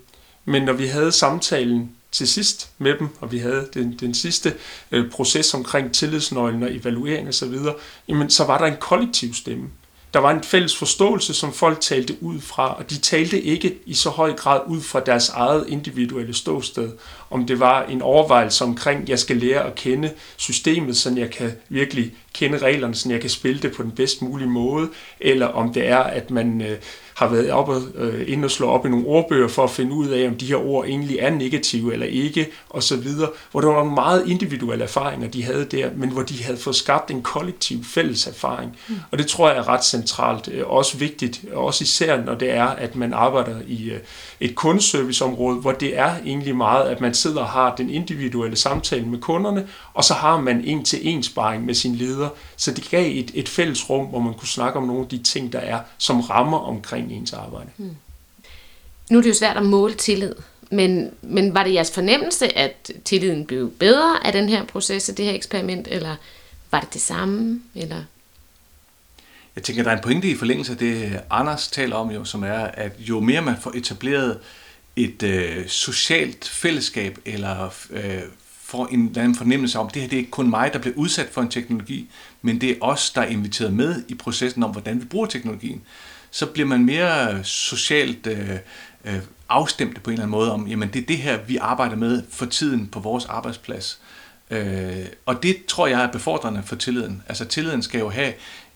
Men 0.44 0.62
når 0.62 0.72
vi 0.72 0.86
havde 0.86 1.12
samtalen 1.12 1.90
til 2.12 2.28
sidst 2.28 2.70
med 2.78 2.98
dem, 2.98 3.08
og 3.20 3.32
vi 3.32 3.38
havde 3.38 3.68
den, 3.74 3.96
den 4.00 4.14
sidste 4.14 4.54
øh, 4.92 5.10
proces 5.10 5.54
omkring 5.54 5.94
tillidsnøglen 5.94 6.62
og 6.62 6.74
evaluering 6.74 7.28
osv., 7.28 7.54
så, 7.54 7.74
jamen, 8.08 8.30
så 8.30 8.44
var 8.44 8.58
der 8.58 8.66
en 8.66 8.76
kollektiv 8.80 9.34
stemme. 9.34 9.68
Der 10.14 10.18
var 10.18 10.30
en 10.30 10.42
fælles 10.42 10.76
forståelse, 10.76 11.34
som 11.34 11.52
folk 11.52 11.80
talte 11.80 12.16
ud 12.20 12.40
fra, 12.40 12.74
og 12.78 12.90
de 12.90 12.98
talte 12.98 13.42
ikke 13.42 13.78
i 13.86 13.94
så 13.94 14.10
høj 14.10 14.32
grad 14.32 14.60
ud 14.66 14.80
fra 14.80 15.00
deres 15.00 15.28
eget 15.28 15.64
individuelle 15.68 16.34
ståsted. 16.34 16.92
Om 17.30 17.46
det 17.46 17.60
var 17.60 17.82
en 17.82 18.02
overvejelse 18.02 18.64
omkring, 18.64 19.08
jeg 19.08 19.18
skal 19.18 19.36
lære 19.36 19.64
at 19.64 19.74
kende 19.74 20.12
systemet, 20.36 20.96
så 20.96 21.14
jeg 21.16 21.30
kan 21.30 21.52
virkelig 21.68 22.12
kende 22.34 22.58
reglerne, 22.58 22.94
så 22.94 23.10
jeg 23.10 23.20
kan 23.20 23.30
spille 23.30 23.62
det 23.62 23.72
på 23.76 23.82
den 23.82 23.90
bedst 23.90 24.22
mulige 24.22 24.48
måde, 24.48 24.88
eller 25.20 25.46
om 25.46 25.72
det 25.72 25.88
er, 25.88 25.98
at 25.98 26.30
man 26.30 26.60
øh, 26.60 26.76
har 27.14 27.28
været 27.28 27.50
op 27.50 27.68
og, 27.68 27.82
øh, 27.94 28.32
ind 28.32 28.44
og 28.44 28.50
slå 28.50 28.66
op 28.66 28.86
i 28.86 28.88
nogle 28.88 29.06
ordbøger 29.06 29.48
for 29.48 29.64
at 29.64 29.70
finde 29.70 29.92
ud 29.92 30.08
af, 30.08 30.28
om 30.28 30.34
de 30.34 30.46
her 30.46 30.56
ord 30.56 30.86
egentlig 30.86 31.18
er 31.18 31.30
negative 31.30 31.92
eller 31.92 32.06
ikke, 32.06 32.48
og 32.68 32.82
så 32.82 32.96
videre, 32.96 33.30
hvor 33.50 33.60
der 33.60 33.68
var 33.68 33.84
meget 33.84 34.28
individuelle 34.28 34.84
erfaringer, 34.84 35.28
de 35.28 35.44
havde 35.44 35.64
der, 35.64 35.90
men 35.96 36.10
hvor 36.10 36.22
de 36.22 36.44
havde 36.44 36.58
fået 36.58 36.76
skabt 36.76 37.10
en 37.10 37.22
kollektiv 37.22 37.84
fælles 37.84 38.26
erfaring. 38.26 38.76
Mm. 38.88 38.96
Og 39.10 39.18
det 39.18 39.26
tror 39.26 39.48
jeg 39.48 39.58
er 39.58 39.68
ret 39.68 39.84
centralt, 39.84 40.48
øh, 40.52 40.66
også 40.66 40.96
vigtigt, 40.96 41.44
også 41.52 41.82
især 41.82 42.24
når 42.24 42.34
det 42.34 42.50
er, 42.50 42.66
at 42.66 42.96
man 42.96 43.12
arbejder 43.12 43.56
i 43.66 43.90
øh, 43.90 43.98
et 44.40 44.54
kundeserviceområde, 44.54 45.56
hvor 45.56 45.72
det 45.72 45.98
er 45.98 46.14
egentlig 46.26 46.56
meget, 46.56 46.88
at 46.88 47.00
man 47.00 47.14
sidder 47.14 47.40
og 47.40 47.48
har 47.48 47.74
den 47.76 47.90
individuelle 47.90 48.56
samtale 48.56 49.06
med 49.06 49.18
kunderne, 49.18 49.68
og 49.94 50.04
så 50.04 50.14
har 50.14 50.40
man 50.40 50.64
en 50.64 50.84
til 50.84 50.98
en 51.02 51.22
sparring 51.22 51.64
med 51.64 51.74
sin 51.74 51.94
leder. 51.94 52.21
Så 52.56 52.70
det 52.70 52.90
gav 52.90 53.18
et, 53.18 53.30
et 53.34 53.48
fælles 53.48 53.90
rum, 53.90 54.06
hvor 54.06 54.20
man 54.20 54.34
kunne 54.34 54.48
snakke 54.48 54.78
om 54.78 54.86
nogle 54.86 55.02
af 55.02 55.08
de 55.08 55.18
ting, 55.18 55.52
der 55.52 55.58
er, 55.58 55.80
som 55.98 56.20
rammer 56.20 56.58
omkring 56.58 57.12
ens 57.12 57.32
arbejde. 57.32 57.70
Hmm. 57.76 57.96
Nu 59.10 59.18
er 59.18 59.22
det 59.22 59.28
jo 59.28 59.34
svært 59.34 59.56
at 59.56 59.66
måle 59.66 59.94
tillid, 59.94 60.34
men, 60.70 61.10
men 61.22 61.54
var 61.54 61.64
det 61.64 61.74
jeres 61.74 61.90
fornemmelse, 61.90 62.58
at 62.58 62.90
tilliden 63.04 63.46
blev 63.46 63.70
bedre 63.70 64.26
af 64.26 64.32
den 64.32 64.48
her 64.48 64.64
proces, 64.64 65.08
af 65.08 65.14
det 65.14 65.24
her 65.24 65.34
eksperiment, 65.34 65.88
eller 65.90 66.16
var 66.70 66.80
det 66.80 66.94
det 66.94 67.00
samme? 67.00 67.60
Eller? 67.74 68.04
Jeg 69.56 69.64
tænker, 69.64 69.82
der 69.82 69.90
er 69.90 69.96
en 69.96 70.02
pointe 70.02 70.28
i 70.28 70.36
forlængelse 70.36 70.72
af 70.72 70.78
det, 70.78 71.20
Anders 71.30 71.68
taler 71.68 71.96
om, 71.96 72.10
jo, 72.10 72.24
som 72.24 72.42
er, 72.42 72.64
at 72.64 72.92
jo 72.98 73.20
mere 73.20 73.42
man 73.42 73.56
får 73.60 73.72
etableret 73.74 74.38
et 74.96 75.22
øh, 75.22 75.68
socialt 75.68 76.48
fællesskab, 76.48 77.18
eller 77.24 77.74
øh, 77.90 78.22
får 78.72 78.86
en 78.86 79.08
eller 79.08 79.22
anden 79.22 79.34
fornemmelse 79.34 79.78
om, 79.78 79.86
at 79.86 79.94
det 79.94 80.02
her 80.02 80.08
det 80.08 80.16
er 80.16 80.20
ikke 80.20 80.30
kun 80.30 80.50
mig, 80.50 80.72
der 80.72 80.78
bliver 80.78 80.96
udsat 80.96 81.28
for 81.32 81.40
en 81.40 81.48
teknologi, 81.48 82.10
men 82.42 82.60
det 82.60 82.70
er 82.70 82.74
os, 82.80 83.10
der 83.10 83.20
er 83.20 83.26
inviteret 83.26 83.72
med 83.72 84.02
i 84.08 84.14
processen 84.14 84.62
om, 84.62 84.70
hvordan 84.70 85.00
vi 85.00 85.04
bruger 85.04 85.26
teknologien, 85.26 85.82
så 86.30 86.46
bliver 86.46 86.68
man 86.68 86.84
mere 86.84 87.34
øh, 87.34 87.44
socialt 87.44 88.26
øh, 88.26 88.50
øh, 89.04 89.20
på 89.48 89.58
en 89.70 89.86
eller 89.86 89.96
anden 90.06 90.30
måde 90.30 90.52
om, 90.52 90.66
jamen 90.68 90.88
det 90.88 91.02
er 91.02 91.06
det 91.06 91.18
her, 91.18 91.38
vi 91.46 91.56
arbejder 91.56 91.96
med 91.96 92.22
for 92.30 92.46
tiden 92.46 92.86
på 92.86 93.00
vores 93.00 93.24
arbejdsplads. 93.24 94.00
Øh, 94.50 95.06
og 95.26 95.42
det 95.42 95.56
tror 95.68 95.86
jeg 95.86 96.02
er 96.02 96.12
befordrende 96.12 96.62
for 96.66 96.76
tilliden. 96.76 97.22
Altså 97.28 97.44
tilliden 97.44 97.82
skal 97.82 98.00
jo 98.00 98.10
have 98.10 98.32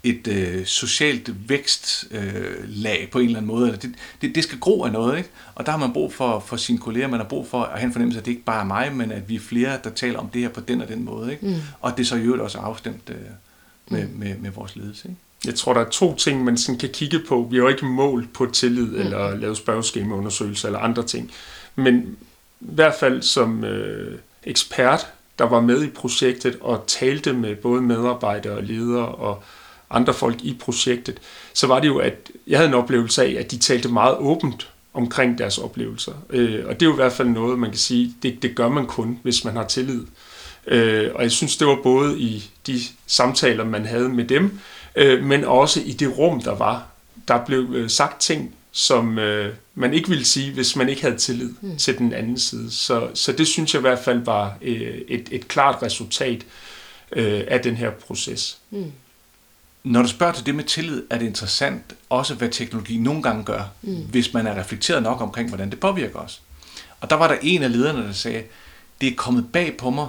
et 0.07 0.29
øh, 0.29 0.67
socialt 0.67 1.49
vækstlag 1.49 3.01
øh, 3.03 3.11
på 3.11 3.19
en 3.19 3.25
eller 3.25 3.39
anden 3.39 3.49
måde. 3.49 3.73
Det, 3.73 3.95
det, 4.21 4.35
det 4.35 4.45
skal 4.45 4.59
gro 4.59 4.85
af 4.85 4.93
noget, 4.93 5.19
ikke? 5.19 5.31
Og 5.55 5.67
der 5.67 5.73
har 5.73 5.79
man 5.79 5.93
brug 5.93 6.13
for, 6.13 6.41
for 6.47 6.57
sine 6.57 6.79
kolleger, 6.79 7.09
man 7.09 7.21
har 7.21 7.27
brug 7.29 7.49
for 7.49 7.63
at 7.63 7.79
have 7.79 7.87
en 7.87 7.93
fornemmelse 7.93 8.19
af, 8.19 8.23
at 8.23 8.27
det 8.27 8.33
ikke 8.33 8.45
bare 8.45 8.61
er 8.61 8.65
mig, 8.65 8.95
men 8.95 9.13
at 9.13 9.29
vi 9.29 9.35
er 9.35 9.41
flere, 9.41 9.79
der 9.85 9.91
taler 9.91 10.19
om 10.19 10.29
det 10.29 10.43
her 10.43 10.49
på 10.49 10.61
den 10.61 10.83
og 10.83 10.89
den 10.89 11.05
måde, 11.05 11.33
ikke? 11.33 11.47
Mm. 11.47 11.55
Og 11.81 11.93
det 11.97 12.03
er 12.03 12.07
så 12.07 12.17
i 12.17 12.21
øvrigt 12.21 12.43
også 12.43 12.59
afstemt 12.59 13.11
øh, 13.11 13.17
med, 13.89 14.09
mm. 14.09 14.19
med, 14.19 14.35
med 14.39 14.51
vores 14.51 14.77
ledelse, 14.77 15.09
ikke? 15.09 15.21
Jeg 15.47 15.55
tror, 15.55 15.73
der 15.75 15.81
er 15.81 15.89
to 15.89 16.17
ting, 16.17 16.45
man 16.45 16.57
sådan 16.57 16.79
kan 16.79 16.89
kigge 16.89 17.21
på. 17.29 17.49
Vi 17.51 17.57
har 17.57 17.63
jo 17.63 17.69
ikke 17.69 17.87
mål 17.87 18.27
på 18.35 18.47
tillid, 18.47 18.87
mm. 18.87 19.01
eller 19.01 19.37
lavet 19.37 19.57
spørgeskemaundersøgelser, 19.57 20.69
eller 20.69 20.79
andre 20.79 21.03
ting. 21.03 21.31
Men 21.77 22.17
i 22.61 22.75
hvert 22.75 22.95
fald 23.01 23.23
som 23.23 23.65
øh, 23.65 24.19
ekspert, 24.45 25.07
der 25.39 25.45
var 25.45 25.61
med 25.61 25.83
i 25.83 25.91
projektet 25.91 26.59
og 26.61 26.85
talte 26.87 27.33
med 27.33 27.57
både 27.57 27.83
medarbejdere 27.83 28.53
og 28.57 28.63
ledere 28.63 29.07
og 29.07 29.43
andre 29.91 30.15
folk 30.15 30.37
i 30.43 30.57
projektet, 30.61 31.19
så 31.55 31.67
var 31.67 31.81
det 31.81 31.89
jo, 31.89 31.99
at 31.99 32.31
jeg 32.47 32.59
havde 32.59 32.69
en 32.69 32.75
oplevelse 32.75 33.25
af, 33.25 33.37
at 33.39 33.51
de 33.51 33.59
talte 33.59 33.89
meget 33.89 34.17
åbent 34.17 34.69
omkring 34.95 35.39
deres 35.39 35.59
oplevelser. 35.59 36.13
Øh, 36.31 36.67
og 36.67 36.75
det 36.75 36.83
er 36.83 36.91
jo 36.91 36.93
i 36.93 36.97
hvert 36.97 37.13
fald 37.13 37.29
noget, 37.29 37.59
man 37.59 37.71
kan 37.71 37.79
sige, 37.79 38.15
det, 38.23 38.43
det 38.43 38.55
gør 38.55 38.69
man 38.69 38.87
kun, 38.87 39.19
hvis 39.23 39.45
man 39.45 39.57
har 39.57 39.67
tillid. 39.67 40.03
Øh, 40.67 41.11
og 41.15 41.23
jeg 41.23 41.33
synes, 41.33 41.57
det 41.57 41.67
var 41.67 41.79
både 41.83 42.21
i 42.21 42.51
de 42.67 42.81
samtaler, 43.07 43.65
man 43.65 43.87
havde 43.87 44.09
med 44.09 44.25
dem, 44.25 44.59
øh, 44.97 45.25
men 45.25 45.45
også 45.45 45.81
i 45.81 45.93
det 45.93 46.19
rum, 46.19 46.43
der 46.43 46.55
var. 46.55 46.87
Der 47.29 47.45
blev 47.45 47.67
øh, 47.75 47.91
sagt 47.91 48.21
ting, 48.21 48.55
som 48.73 49.19
øh, 49.19 49.55
man 49.75 49.95
ikke 49.95 50.09
ville 50.09 50.25
sige, 50.25 50.53
hvis 50.53 50.77
man 50.77 50.89
ikke 50.89 51.03
havde 51.03 51.17
tillid 51.17 51.51
mm. 51.61 51.77
til 51.77 51.99
den 51.99 52.13
anden 52.13 52.39
side. 52.39 52.71
Så, 52.71 53.09
så 53.15 53.33
det 53.33 53.47
synes 53.47 53.75
jeg 53.75 53.81
i 53.81 53.89
hvert 53.89 53.99
fald 53.99 54.25
var 54.25 54.59
øh, 54.63 55.01
et, 55.09 55.29
et 55.31 55.49
klart 55.49 55.83
resultat 55.83 56.47
øh, 57.13 57.45
af 57.49 57.61
den 57.61 57.77
her 57.77 57.91
proces. 57.91 58.59
Mm. 58.71 58.93
Når 59.87 60.03
du 60.03 60.09
spørger 60.09 60.33
til 60.33 60.47
det 60.47 60.55
med 60.55 60.65
tillid, 60.65 61.03
er 61.11 61.19
det 61.19 61.27
interessant 61.27 61.95
også, 62.11 62.35
hvad 62.35 62.49
teknologi 62.49 62.99
nogle 62.99 63.23
gange 63.23 63.45
gør, 63.45 63.63
mm. 63.83 63.97
hvis 63.97 64.35
man 64.35 64.47
er 64.47 64.59
reflekteret 64.61 65.03
nok 65.03 65.21
omkring, 65.21 65.49
hvordan 65.49 65.71
det 65.71 65.81
påvirker 65.81 66.19
os. 66.19 66.43
Og 67.01 67.11
der 67.11 67.17
var 67.17 67.29
der 67.29 67.37
en 67.43 67.63
af 67.63 67.73
lederne, 67.73 68.07
der 68.07 68.13
sagde, 68.13 68.43
det 69.01 69.09
er 69.09 69.17
kommet 69.17 69.53
bag 69.53 69.77
på 69.77 69.91
mig, 69.91 70.09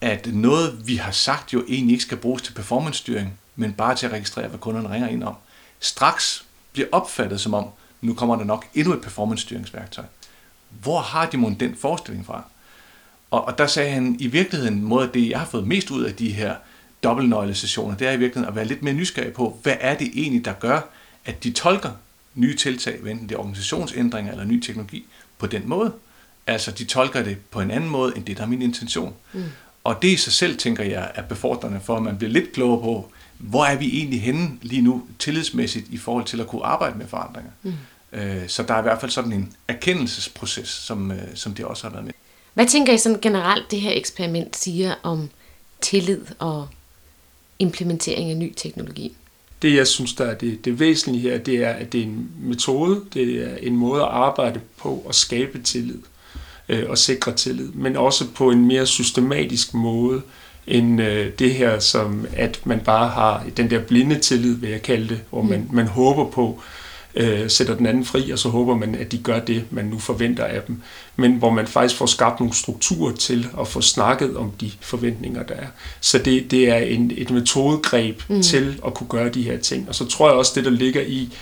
at 0.00 0.26
noget, 0.26 0.86
vi 0.86 0.96
har 0.96 1.10
sagt, 1.10 1.52
jo 1.52 1.64
egentlig 1.68 1.92
ikke 1.92 2.04
skal 2.04 2.18
bruges 2.18 2.42
til 2.42 2.52
performance-styring, 2.52 3.38
men 3.56 3.72
bare 3.72 3.94
til 3.94 4.06
at 4.06 4.12
registrere, 4.12 4.48
hvad 4.48 4.58
kunderne 4.58 4.90
ringer 4.90 5.08
ind 5.08 5.24
om, 5.24 5.34
straks 5.80 6.44
bliver 6.72 6.88
opfattet 6.92 7.40
som 7.40 7.54
om, 7.54 7.66
nu 8.00 8.14
kommer 8.14 8.36
der 8.36 8.44
nok 8.44 8.66
endnu 8.74 8.94
et 8.94 9.00
performance-styringsværktøj. 9.00 10.04
Hvor 10.70 11.00
har 11.00 11.26
de 11.26 11.36
mon 11.36 11.54
den 11.54 11.76
forestilling 11.76 12.26
fra? 12.26 12.42
Og, 13.30 13.44
og 13.44 13.58
der 13.58 13.66
sagde 13.66 13.90
han, 13.90 14.16
i 14.18 14.26
virkeligheden, 14.26 14.82
måde 14.82 15.10
det, 15.14 15.30
jeg 15.30 15.38
har 15.38 15.46
fået 15.46 15.66
mest 15.66 15.90
ud 15.90 16.04
af 16.04 16.14
de 16.14 16.32
her 16.32 16.54
dobbeltnøglesessioner, 17.04 17.96
det 17.96 18.06
er 18.06 18.12
i 18.12 18.16
virkeligheden 18.16 18.48
at 18.48 18.56
være 18.56 18.64
lidt 18.64 18.82
mere 18.82 18.94
nysgerrig 18.94 19.32
på, 19.32 19.58
hvad 19.62 19.76
er 19.80 19.94
det 19.94 20.10
egentlig, 20.14 20.44
der 20.44 20.52
gør, 20.52 20.80
at 21.24 21.44
de 21.44 21.50
tolker 21.50 21.90
nye 22.34 22.56
tiltag, 22.56 22.98
enten 23.06 23.28
det 23.28 23.34
er 23.34 23.38
organisationsændringer 23.38 24.32
eller 24.32 24.44
ny 24.44 24.60
teknologi, 24.60 25.06
på 25.38 25.46
den 25.46 25.62
måde. 25.68 25.92
Altså, 26.46 26.70
de 26.70 26.84
tolker 26.84 27.22
det 27.22 27.38
på 27.50 27.60
en 27.60 27.70
anden 27.70 27.90
måde, 27.90 28.12
end 28.16 28.24
det, 28.24 28.36
der 28.36 28.42
er 28.42 28.46
min 28.46 28.62
intention. 28.62 29.14
Mm. 29.32 29.44
Og 29.84 30.02
det 30.02 30.08
i 30.08 30.16
sig 30.16 30.32
selv, 30.32 30.58
tænker 30.58 30.84
jeg, 30.84 31.10
er 31.14 31.22
befordrende 31.22 31.80
for, 31.84 31.96
at 31.96 32.02
man 32.02 32.18
bliver 32.18 32.30
lidt 32.30 32.52
klogere 32.52 32.80
på, 32.80 33.10
hvor 33.38 33.64
er 33.64 33.76
vi 33.76 33.98
egentlig 33.98 34.22
henne 34.22 34.50
lige 34.62 34.82
nu 34.82 35.02
tillidsmæssigt 35.18 35.86
i 35.90 35.96
forhold 35.96 36.24
til 36.24 36.40
at 36.40 36.46
kunne 36.46 36.64
arbejde 36.64 36.98
med 36.98 37.06
forandringer. 37.06 37.50
Mm. 37.62 37.72
Øh, 38.12 38.48
så 38.48 38.62
der 38.62 38.74
er 38.74 38.78
i 38.78 38.82
hvert 38.82 39.00
fald 39.00 39.10
sådan 39.10 39.32
en 39.32 39.52
erkendelsesproces, 39.68 40.68
som, 40.68 41.12
øh, 41.12 41.18
som 41.34 41.54
det 41.54 41.64
også 41.64 41.82
har 41.82 41.90
været 41.90 42.04
med. 42.04 42.12
Hvad 42.54 42.66
tænker 42.66 42.92
I 42.92 42.98
sådan 42.98 43.20
generelt, 43.20 43.70
det 43.70 43.80
her 43.80 43.92
eksperiment 43.92 44.56
siger 44.56 44.94
om 45.02 45.30
tillid 45.80 46.20
og 46.38 46.68
implementering 47.64 48.30
af 48.30 48.36
ny 48.36 48.52
teknologi? 48.56 49.16
Det, 49.62 49.74
jeg 49.74 49.86
synes, 49.86 50.14
der 50.14 50.24
er 50.24 50.34
det, 50.34 50.64
det 50.64 50.80
væsentlige 50.80 51.22
her, 51.22 51.38
det 51.38 51.54
er, 51.54 51.70
at 51.70 51.92
det 51.92 52.00
er 52.00 52.04
en 52.04 52.30
metode, 52.40 53.00
det 53.14 53.42
er 53.42 53.56
en 53.62 53.76
måde 53.76 54.02
at 54.02 54.08
arbejde 54.08 54.60
på 54.76 55.02
og 55.06 55.14
skabe 55.14 55.58
tillid 55.58 55.98
øh, 56.68 56.90
og 56.90 56.98
sikre 56.98 57.32
tillid, 57.32 57.68
men 57.68 57.96
også 57.96 58.24
på 58.34 58.50
en 58.50 58.66
mere 58.66 58.86
systematisk 58.86 59.74
måde 59.74 60.22
end 60.66 61.02
øh, 61.02 61.32
det 61.38 61.54
her, 61.54 61.78
som 61.78 62.26
at 62.36 62.66
man 62.66 62.80
bare 62.80 63.08
har 63.08 63.46
den 63.56 63.70
der 63.70 63.78
blinde 63.78 64.18
tillid, 64.18 64.54
vil 64.54 64.70
jeg 64.70 64.82
kalde 64.82 65.08
det, 65.08 65.20
hvor 65.30 65.42
man, 65.42 65.60
mm. 65.60 65.74
man 65.74 65.86
håber 65.86 66.30
på, 66.30 66.58
øh, 66.58 66.83
sætter 67.48 67.76
den 67.76 67.86
anden 67.86 68.04
fri, 68.04 68.30
og 68.30 68.38
så 68.38 68.48
håber 68.48 68.76
man, 68.76 68.94
at 68.94 69.12
de 69.12 69.18
gør 69.18 69.40
det, 69.40 69.64
man 69.70 69.84
nu 69.84 69.98
forventer 69.98 70.44
af 70.44 70.62
dem. 70.62 70.82
Men 71.16 71.32
hvor 71.32 71.50
man 71.50 71.66
faktisk 71.66 71.98
får 71.98 72.06
skabt 72.06 72.40
nogle 72.40 72.54
strukturer 72.54 73.12
til 73.12 73.48
at 73.60 73.68
få 73.68 73.80
snakket 73.80 74.36
om 74.36 74.50
de 74.60 74.70
forventninger, 74.80 75.42
der 75.42 75.54
er. 75.54 75.66
Så 76.00 76.18
det, 76.18 76.50
det 76.50 76.68
er 76.68 76.76
en, 76.76 77.12
et 77.16 77.30
metodegreb 77.30 78.22
mm. 78.28 78.42
til 78.42 78.80
at 78.86 78.94
kunne 78.94 79.08
gøre 79.08 79.28
de 79.28 79.42
her 79.42 79.58
ting. 79.58 79.88
Og 79.88 79.94
så 79.94 80.06
tror 80.06 80.28
jeg 80.28 80.36
også, 80.36 80.52
det 80.54 80.64
der 80.64 80.70
ligger 80.70 81.00
i, 81.00 81.32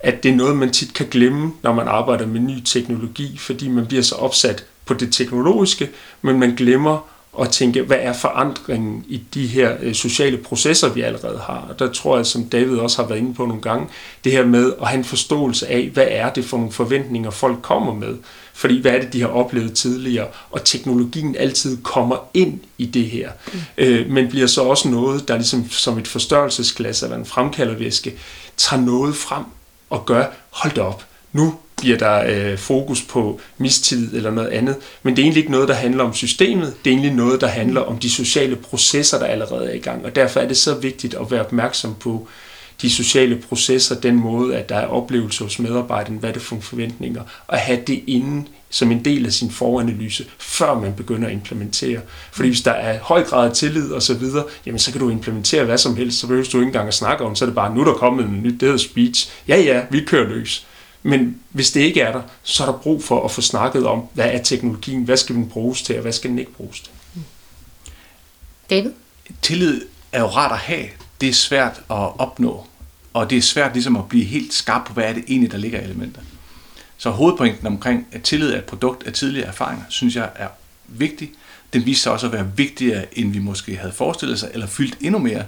at 0.00 0.22
det 0.22 0.30
er 0.30 0.36
noget, 0.36 0.56
man 0.56 0.70
tit 0.70 0.94
kan 0.94 1.06
glemme, 1.10 1.52
når 1.62 1.72
man 1.72 1.88
arbejder 1.88 2.26
med 2.26 2.40
ny 2.40 2.60
teknologi, 2.64 3.38
fordi 3.38 3.68
man 3.68 3.86
bliver 3.86 4.02
så 4.02 4.14
opsat 4.14 4.64
på 4.84 4.94
det 4.94 5.12
teknologiske, 5.12 5.90
men 6.22 6.38
man 6.38 6.54
glemmer 6.54 7.08
og 7.32 7.50
tænke, 7.50 7.82
hvad 7.82 7.96
er 8.00 8.12
forandringen 8.12 9.04
i 9.08 9.22
de 9.34 9.46
her 9.46 9.76
øh, 9.80 9.94
sociale 9.94 10.36
processer, 10.36 10.88
vi 10.88 11.00
allerede 11.00 11.38
har. 11.38 11.66
Og 11.68 11.78
der 11.78 11.92
tror 11.92 12.16
jeg, 12.16 12.26
som 12.26 12.44
David 12.44 12.76
også 12.76 13.02
har 13.02 13.08
været 13.08 13.18
inde 13.18 13.34
på 13.34 13.46
nogle 13.46 13.62
gange, 13.62 13.86
det 14.24 14.32
her 14.32 14.46
med 14.46 14.72
at 14.80 14.88
have 14.88 14.98
en 14.98 15.04
forståelse 15.04 15.68
af, 15.68 15.90
hvad 15.94 16.06
er 16.08 16.30
det 16.30 16.44
for 16.44 16.56
nogle 16.56 16.72
forventninger, 16.72 17.30
folk 17.30 17.62
kommer 17.62 17.94
med. 17.94 18.16
Fordi 18.54 18.80
hvad 18.80 18.92
er 18.92 19.00
det, 19.00 19.12
de 19.12 19.20
har 19.20 19.28
oplevet 19.28 19.74
tidligere? 19.74 20.26
Og 20.50 20.64
teknologien 20.64 21.36
altid 21.38 21.82
kommer 21.82 22.16
ind 22.34 22.60
i 22.78 22.86
det 22.86 23.04
her. 23.04 23.30
Mm. 23.52 23.60
Øh, 23.78 24.10
men 24.10 24.28
bliver 24.28 24.46
så 24.46 24.62
også 24.62 24.88
noget, 24.88 25.28
der 25.28 25.34
ligesom 25.36 25.70
som 25.70 25.98
et 25.98 26.08
forstørrelsesglas 26.08 27.02
eller 27.02 27.16
en 27.16 27.26
fremkaldervæske, 27.26 28.14
tager 28.56 28.82
noget 28.82 29.16
frem 29.16 29.44
og 29.90 30.06
gør, 30.06 30.26
hold 30.50 30.74
da 30.74 30.80
op, 30.80 31.04
nu 31.32 31.54
bliver 31.82 31.98
der 31.98 32.24
øh, 32.28 32.58
fokus 32.58 33.02
på 33.02 33.40
mistillid 33.58 34.14
eller 34.14 34.30
noget 34.30 34.48
andet. 34.48 34.76
Men 35.02 35.16
det 35.16 35.22
er 35.22 35.24
egentlig 35.24 35.40
ikke 35.40 35.52
noget, 35.52 35.68
der 35.68 35.74
handler 35.74 36.04
om 36.04 36.14
systemet. 36.14 36.74
Det 36.84 36.90
er 36.90 36.94
egentlig 36.94 37.12
noget, 37.12 37.40
der 37.40 37.46
handler 37.46 37.80
om 37.80 37.98
de 37.98 38.10
sociale 38.10 38.56
processer, 38.56 39.18
der 39.18 39.26
allerede 39.26 39.70
er 39.70 39.74
i 39.74 39.78
gang. 39.78 40.04
Og 40.04 40.16
derfor 40.16 40.40
er 40.40 40.48
det 40.48 40.56
så 40.56 40.74
vigtigt 40.74 41.14
at 41.14 41.30
være 41.30 41.40
opmærksom 41.40 41.94
på 41.94 42.28
de 42.82 42.90
sociale 42.90 43.36
processer, 43.48 44.00
den 44.00 44.14
måde, 44.14 44.56
at 44.56 44.68
der 44.68 44.76
er 44.76 44.86
oplevelse 44.86 45.44
hos 45.44 45.58
medarbejderne, 45.58 46.18
hvad 46.18 46.32
det 46.32 46.42
for 46.42 46.60
forventninger, 46.60 47.22
og 47.46 47.58
have 47.58 47.80
det 47.86 48.02
inden 48.06 48.48
som 48.70 48.92
en 48.92 49.04
del 49.04 49.26
af 49.26 49.32
sin 49.32 49.50
foranalyse, 49.50 50.26
før 50.38 50.74
man 50.74 50.92
begynder 50.94 51.28
at 51.28 51.32
implementere. 51.32 52.00
Fordi 52.32 52.48
hvis 52.48 52.62
der 52.62 52.72
er 52.72 52.98
høj 52.98 53.24
grad 53.24 53.48
af 53.48 53.54
tillid 53.54 53.92
og 53.92 54.02
så 54.02 54.14
videre, 54.14 54.44
jamen 54.66 54.78
så 54.78 54.92
kan 54.92 55.00
du 55.00 55.10
implementere 55.10 55.64
hvad 55.64 55.78
som 55.78 55.96
helst, 55.96 56.20
så 56.20 56.26
behøver 56.26 56.48
du 56.52 56.58
ikke 56.58 56.66
engang 56.66 56.88
at 56.88 56.94
snakke 56.94 57.24
om, 57.24 57.36
så 57.36 57.44
er 57.44 57.46
det 57.46 57.54
bare, 57.54 57.74
nu 57.74 57.84
der 57.84 57.92
kommet 57.92 58.24
en 58.24 58.42
nyt, 58.42 58.52
det 58.52 58.62
hedder 58.62 58.76
speech. 58.76 59.30
Ja, 59.48 59.56
ja, 59.56 59.82
vi 59.90 60.00
kører 60.00 60.28
løs. 60.28 60.66
Men 61.02 61.40
hvis 61.50 61.70
det 61.70 61.80
ikke 61.80 62.00
er 62.00 62.12
der, 62.12 62.22
så 62.42 62.62
er 62.62 62.70
der 62.70 62.78
brug 62.78 63.04
for 63.04 63.24
at 63.24 63.30
få 63.30 63.40
snakket 63.40 63.86
om, 63.86 64.04
hvad 64.12 64.30
er 64.32 64.42
teknologien, 64.42 65.04
hvad 65.04 65.16
skal 65.16 65.34
den 65.34 65.48
bruges 65.48 65.82
til, 65.82 65.96
og 65.96 66.02
hvad 66.02 66.12
skal 66.12 66.30
den 66.30 66.38
ikke 66.38 66.52
bruges 66.52 66.80
til. 66.80 66.92
David? 68.70 68.90
Tillid 69.42 69.80
er 70.12 70.20
jo 70.20 70.26
rart 70.26 70.52
at 70.52 70.58
have. 70.58 70.86
Det 71.20 71.28
er 71.28 71.32
svært 71.32 71.76
at 71.90 72.20
opnå. 72.20 72.66
Og 73.12 73.30
det 73.30 73.38
er 73.38 73.42
svært 73.42 73.72
ligesom 73.72 73.96
at 73.96 74.08
blive 74.08 74.24
helt 74.24 74.54
skarp 74.54 74.86
på, 74.86 74.92
hvad 74.92 75.04
er 75.04 75.12
det 75.12 75.24
egentlig, 75.28 75.52
der 75.52 75.58
ligger 75.58 75.80
i 75.80 75.84
elementer. 75.84 76.20
Så 76.96 77.10
hovedpointen 77.10 77.66
omkring, 77.66 78.06
at 78.12 78.22
tillid 78.22 78.52
er 78.52 78.58
et 78.58 78.64
produkt 78.64 79.06
af 79.06 79.12
tidligere 79.12 79.48
erfaringer, 79.48 79.84
synes 79.88 80.16
jeg 80.16 80.30
er 80.34 80.48
vigtig. 80.86 81.30
Den 81.72 81.86
viser 81.86 82.02
sig 82.02 82.12
også 82.12 82.26
at 82.26 82.32
være 82.32 82.50
vigtigere, 82.56 83.18
end 83.18 83.32
vi 83.32 83.38
måske 83.38 83.76
havde 83.76 83.92
forestillet 83.92 84.38
sig, 84.38 84.50
eller 84.52 84.66
fyldt 84.66 84.96
endnu 85.00 85.18
mere. 85.18 85.44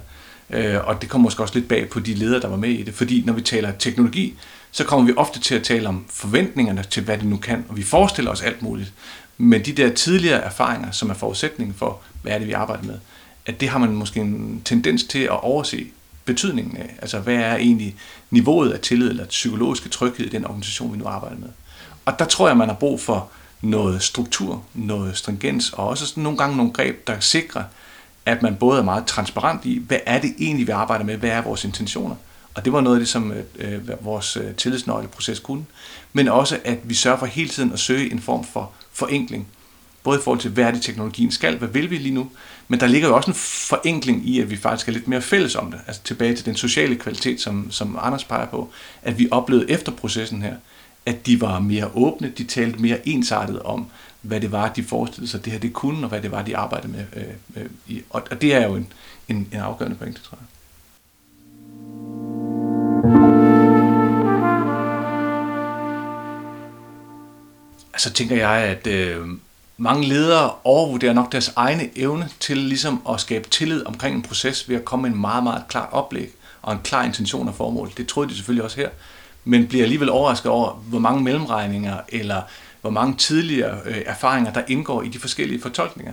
Øh, 0.50 0.86
og 0.86 1.02
det 1.02 1.08
kommer 1.08 1.22
måske 1.22 1.42
også 1.42 1.54
lidt 1.54 1.68
bag 1.68 1.88
på 1.88 2.00
de 2.00 2.14
ledere, 2.14 2.40
der 2.40 2.48
var 2.48 2.56
med 2.56 2.70
i 2.70 2.82
det. 2.82 2.94
Fordi 2.94 3.22
når 3.26 3.32
vi 3.32 3.40
taler 3.40 3.72
teknologi, 3.78 4.34
så 4.76 4.84
kommer 4.84 5.06
vi 5.06 5.12
ofte 5.16 5.40
til 5.40 5.54
at 5.54 5.62
tale 5.62 5.88
om 5.88 6.04
forventningerne 6.10 6.84
til, 6.90 7.02
hvad 7.02 7.18
det 7.18 7.26
nu 7.26 7.36
kan, 7.36 7.64
og 7.68 7.76
vi 7.76 7.82
forestiller 7.82 8.30
os 8.30 8.42
alt 8.42 8.62
muligt. 8.62 8.92
Men 9.38 9.64
de 9.64 9.72
der 9.72 9.94
tidligere 9.94 10.40
erfaringer, 10.40 10.90
som 10.90 11.10
er 11.10 11.14
forudsætningen 11.14 11.74
for, 11.74 12.00
hvad 12.22 12.32
er 12.32 12.38
det, 12.38 12.46
vi 12.46 12.52
arbejder 12.52 12.82
med, 12.82 12.98
at 13.46 13.60
det 13.60 13.68
har 13.68 13.78
man 13.78 13.92
måske 13.92 14.20
en 14.20 14.62
tendens 14.64 15.04
til 15.04 15.18
at 15.18 15.44
overse 15.44 15.86
betydningen 16.24 16.76
af. 16.76 16.96
Altså, 17.02 17.18
hvad 17.18 17.34
er 17.34 17.56
egentlig 17.56 17.96
niveauet 18.30 18.72
af 18.72 18.80
tillid 18.80 19.10
eller 19.10 19.26
psykologiske 19.26 19.88
tryghed 19.88 20.26
i 20.26 20.28
den 20.28 20.44
organisation, 20.44 20.92
vi 20.92 20.98
nu 20.98 21.06
arbejder 21.06 21.36
med. 21.36 21.48
Og 22.04 22.18
der 22.18 22.24
tror 22.24 22.48
jeg, 22.48 22.56
man 22.56 22.68
har 22.68 22.76
brug 22.76 23.00
for 23.00 23.30
noget 23.60 24.02
struktur, 24.02 24.64
noget 24.74 25.16
stringens, 25.16 25.72
og 25.72 25.88
også 25.88 26.06
sådan 26.06 26.22
nogle 26.22 26.38
gange 26.38 26.56
nogle 26.56 26.72
greb, 26.72 27.06
der 27.06 27.20
sikrer, 27.20 27.62
at 28.26 28.42
man 28.42 28.56
både 28.56 28.78
er 28.78 28.84
meget 28.84 29.06
transparent 29.06 29.64
i, 29.64 29.82
hvad 29.86 29.98
er 30.06 30.20
det 30.20 30.34
egentlig, 30.38 30.66
vi 30.66 30.72
arbejder 30.72 31.04
med, 31.04 31.16
hvad 31.16 31.30
er 31.30 31.42
vores 31.42 31.64
intentioner, 31.64 32.16
og 32.54 32.64
det 32.64 32.72
var 32.72 32.80
noget 32.80 32.96
af 32.96 33.00
det, 33.00 33.08
som 33.08 33.32
øh, 33.32 33.44
øh 33.58 34.04
vores 34.04 34.36
øh, 34.36 34.54
tillidsnøgleproces 34.54 35.40
kunne. 35.40 35.64
Men 36.12 36.28
også, 36.28 36.58
at 36.64 36.78
vi 36.84 36.94
sørger 36.94 37.18
for 37.18 37.26
hele 37.26 37.48
tiden 37.48 37.72
at 37.72 37.78
søge 37.78 38.12
en 38.12 38.20
form 38.20 38.44
for 38.44 38.70
forenkling. 38.92 39.46
Både 40.02 40.18
i 40.18 40.22
forhold 40.22 40.40
til, 40.40 40.50
hvad 40.50 40.64
er 40.64 40.70
det 40.70 40.82
teknologien 40.82 41.30
skal, 41.30 41.56
hvad 41.58 41.68
vil 41.68 41.90
vi 41.90 41.98
lige 41.98 42.14
nu, 42.14 42.30
men 42.68 42.80
der 42.80 42.86
ligger 42.86 43.08
jo 43.08 43.16
også 43.16 43.30
en 43.30 43.34
forenkling 43.34 44.28
i, 44.28 44.40
at 44.40 44.50
vi 44.50 44.56
faktisk 44.56 44.88
er 44.88 44.92
lidt 44.92 45.08
mere 45.08 45.22
fælles 45.22 45.56
om 45.56 45.70
det. 45.70 45.80
Altså 45.86 46.02
tilbage 46.02 46.36
til 46.36 46.46
den 46.46 46.56
sociale 46.56 46.96
kvalitet, 46.96 47.40
som, 47.40 47.70
som 47.70 47.98
Anders 48.02 48.24
peger 48.24 48.46
på, 48.46 48.70
at 49.02 49.18
vi 49.18 49.28
oplevede 49.30 49.70
efter 49.70 49.92
processen 49.92 50.42
her, 50.42 50.54
at 51.06 51.26
de 51.26 51.40
var 51.40 51.58
mere 51.58 51.90
åbne, 51.94 52.32
de 52.38 52.44
talte 52.44 52.78
mere 52.78 53.08
ensartet 53.08 53.62
om, 53.62 53.86
hvad 54.22 54.40
det 54.40 54.52
var, 54.52 54.68
de 54.68 54.84
forestillede 54.84 55.30
sig, 55.30 55.44
det 55.44 55.52
her 55.52 55.60
det 55.60 55.72
kunne, 55.72 56.04
og 56.04 56.08
hvad 56.08 56.22
det 56.22 56.30
var, 56.30 56.42
de 56.42 56.56
arbejdede 56.56 56.92
med. 56.92 57.04
Øh, 57.16 57.64
øh, 57.90 58.00
og, 58.10 58.22
og 58.30 58.42
det 58.42 58.54
er 58.54 58.66
jo 58.66 58.74
en, 58.74 58.92
en, 59.28 59.36
en 59.52 59.58
afgørende 59.58 59.96
pointe, 59.96 60.20
tror 60.22 60.38
jeg. 60.40 60.46
Så 67.96 68.12
tænker 68.12 68.36
jeg, 68.36 68.50
at 68.50 68.86
øh, 68.86 69.26
mange 69.76 70.08
ledere 70.08 70.52
overvurderer 70.64 71.12
nok 71.12 71.32
deres 71.32 71.52
egne 71.56 71.98
evne 71.98 72.28
til 72.40 72.56
ligesom 72.56 73.02
at 73.10 73.20
skabe 73.20 73.48
tillid 73.48 73.86
omkring 73.86 74.16
en 74.16 74.22
proces 74.22 74.68
ved 74.68 74.76
at 74.76 74.84
komme 74.84 75.02
med 75.02 75.10
en 75.10 75.20
meget, 75.20 75.42
meget 75.42 75.64
klar 75.68 75.88
oplæg 75.92 76.30
og 76.62 76.72
en 76.72 76.80
klar 76.84 77.04
intention 77.04 77.48
og 77.48 77.54
formål. 77.54 77.90
Det 77.96 78.06
troede 78.06 78.28
de 78.28 78.34
selvfølgelig 78.34 78.64
også 78.64 78.76
her, 78.76 78.88
men 79.44 79.66
bliver 79.66 79.84
alligevel 79.84 80.10
overrasket 80.10 80.50
over, 80.50 80.70
hvor 80.70 80.98
mange 80.98 81.22
mellemregninger 81.22 82.00
eller 82.08 82.42
hvor 82.80 82.90
mange 82.90 83.16
tidligere 83.16 83.80
øh, 83.84 84.02
erfaringer, 84.06 84.52
der 84.52 84.62
indgår 84.68 85.02
i 85.02 85.08
de 85.08 85.18
forskellige 85.18 85.60
fortolkninger. 85.62 86.12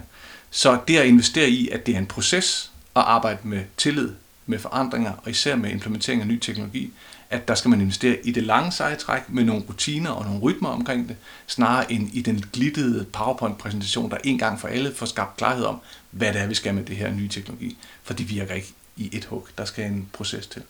Så 0.52 0.78
det 0.88 0.98
at 0.98 1.06
investere 1.06 1.50
i, 1.50 1.70
at 1.70 1.86
det 1.86 1.94
er 1.94 2.00
en 2.00 2.06
proces 2.06 2.72
at 2.96 3.02
arbejde 3.02 3.40
med 3.44 3.62
tillid, 3.78 4.10
med 4.46 4.60
forandringer 4.60 5.12
og 5.24 5.32
især 5.32 5.56
med 5.56 5.72
implementering 5.72 6.22
af 6.22 6.28
ny 6.28 6.40
teknologi, 6.40 6.94
at 7.32 7.48
der 7.48 7.56
skal 7.56 7.70
man 7.70 7.82
investere 7.82 8.18
i 8.24 8.32
det 8.32 8.44
lange 8.44 8.72
seje 8.72 8.96
træk 8.96 9.22
med 9.30 9.44
nogle 9.44 9.64
rutiner 9.70 10.12
og 10.12 10.26
nogle 10.26 10.40
rytmer 10.40 10.70
omkring 10.70 11.10
det, 11.10 11.18
snarere 11.48 11.92
end 11.92 12.10
i 12.14 12.22
den 12.22 12.44
glittede 12.54 13.06
PowerPoint-præsentation, 13.14 14.12
der 14.12 14.18
en 14.24 14.38
gang 14.38 14.60
for 14.60 14.68
alle 14.68 14.94
får 14.94 15.06
skabt 15.06 15.38
klarhed 15.38 15.66
om, 15.66 15.80
hvad 16.12 16.34
det 16.34 16.42
er, 16.42 16.48
vi 16.48 16.54
skal 16.54 16.74
med 16.74 16.86
det 16.86 16.96
her 16.96 17.12
nye 17.12 17.28
teknologi. 17.28 17.78
For 18.04 18.14
det 18.14 18.30
virker 18.30 18.56
ikke 18.56 18.74
i 18.98 19.10
et 19.14 19.26
hug. 19.26 19.48
Der 19.58 19.66
skal 19.66 19.86
en 19.86 20.10
proces 20.14 20.48
til. 20.48 20.64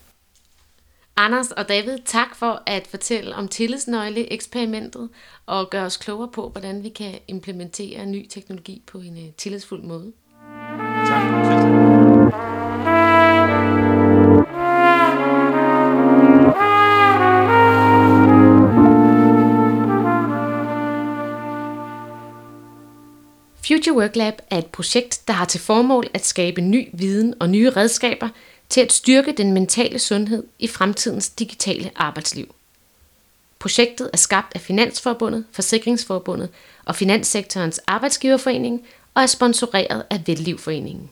Anders 1.17 1.51
og 1.51 1.69
David, 1.69 1.97
tak 2.05 2.35
for 2.35 2.63
at 2.65 2.87
fortælle 2.87 3.35
om 3.35 3.47
tillidsnøgle-eksperimentet 3.47 5.09
og 5.45 5.69
gøre 5.69 5.85
os 5.85 5.97
klogere 5.97 6.29
på, 6.33 6.49
hvordan 6.49 6.83
vi 6.83 6.89
kan 6.89 7.19
implementere 7.27 8.05
ny 8.05 8.27
teknologi 8.29 8.81
på 8.87 8.97
en 8.97 9.17
øh, 9.17 9.33
tillidsfuld 9.37 9.83
måde. 9.83 10.11
Tak. 11.07 11.80
Future 23.81 23.97
Work 23.97 24.15
Lab 24.15 24.41
er 24.49 24.57
et 24.57 24.65
projekt, 24.65 25.21
der 25.27 25.33
har 25.33 25.45
til 25.45 25.59
formål 25.59 26.07
at 26.13 26.25
skabe 26.25 26.61
ny 26.61 26.89
viden 26.93 27.33
og 27.39 27.49
nye 27.49 27.69
redskaber 27.69 28.29
til 28.69 28.81
at 28.81 28.93
styrke 28.93 29.31
den 29.31 29.53
mentale 29.53 29.99
sundhed 29.99 30.43
i 30.59 30.67
fremtidens 30.67 31.29
digitale 31.29 31.91
arbejdsliv. 31.95 32.55
Projektet 33.59 34.09
er 34.13 34.17
skabt 34.17 34.51
af 34.55 34.61
Finansforbundet, 34.61 35.45
Forsikringsforbundet 35.51 36.49
og 36.85 36.95
Finanssektorens 36.95 37.79
Arbejdsgiverforening 37.87 38.81
og 39.13 39.21
er 39.21 39.27
sponsoreret 39.27 40.03
af 40.09 40.23
Vellivforeningen. 40.25 41.09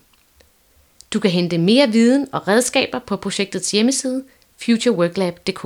Du 1.14 1.20
kan 1.20 1.32
hente 1.32 1.58
mere 1.58 1.92
viden 1.92 2.28
og 2.32 2.48
redskaber 2.48 3.00
på 3.00 3.16
projektets 3.18 3.72
hjemmeside 3.72 4.24
futureworklab.dk. 4.58 5.66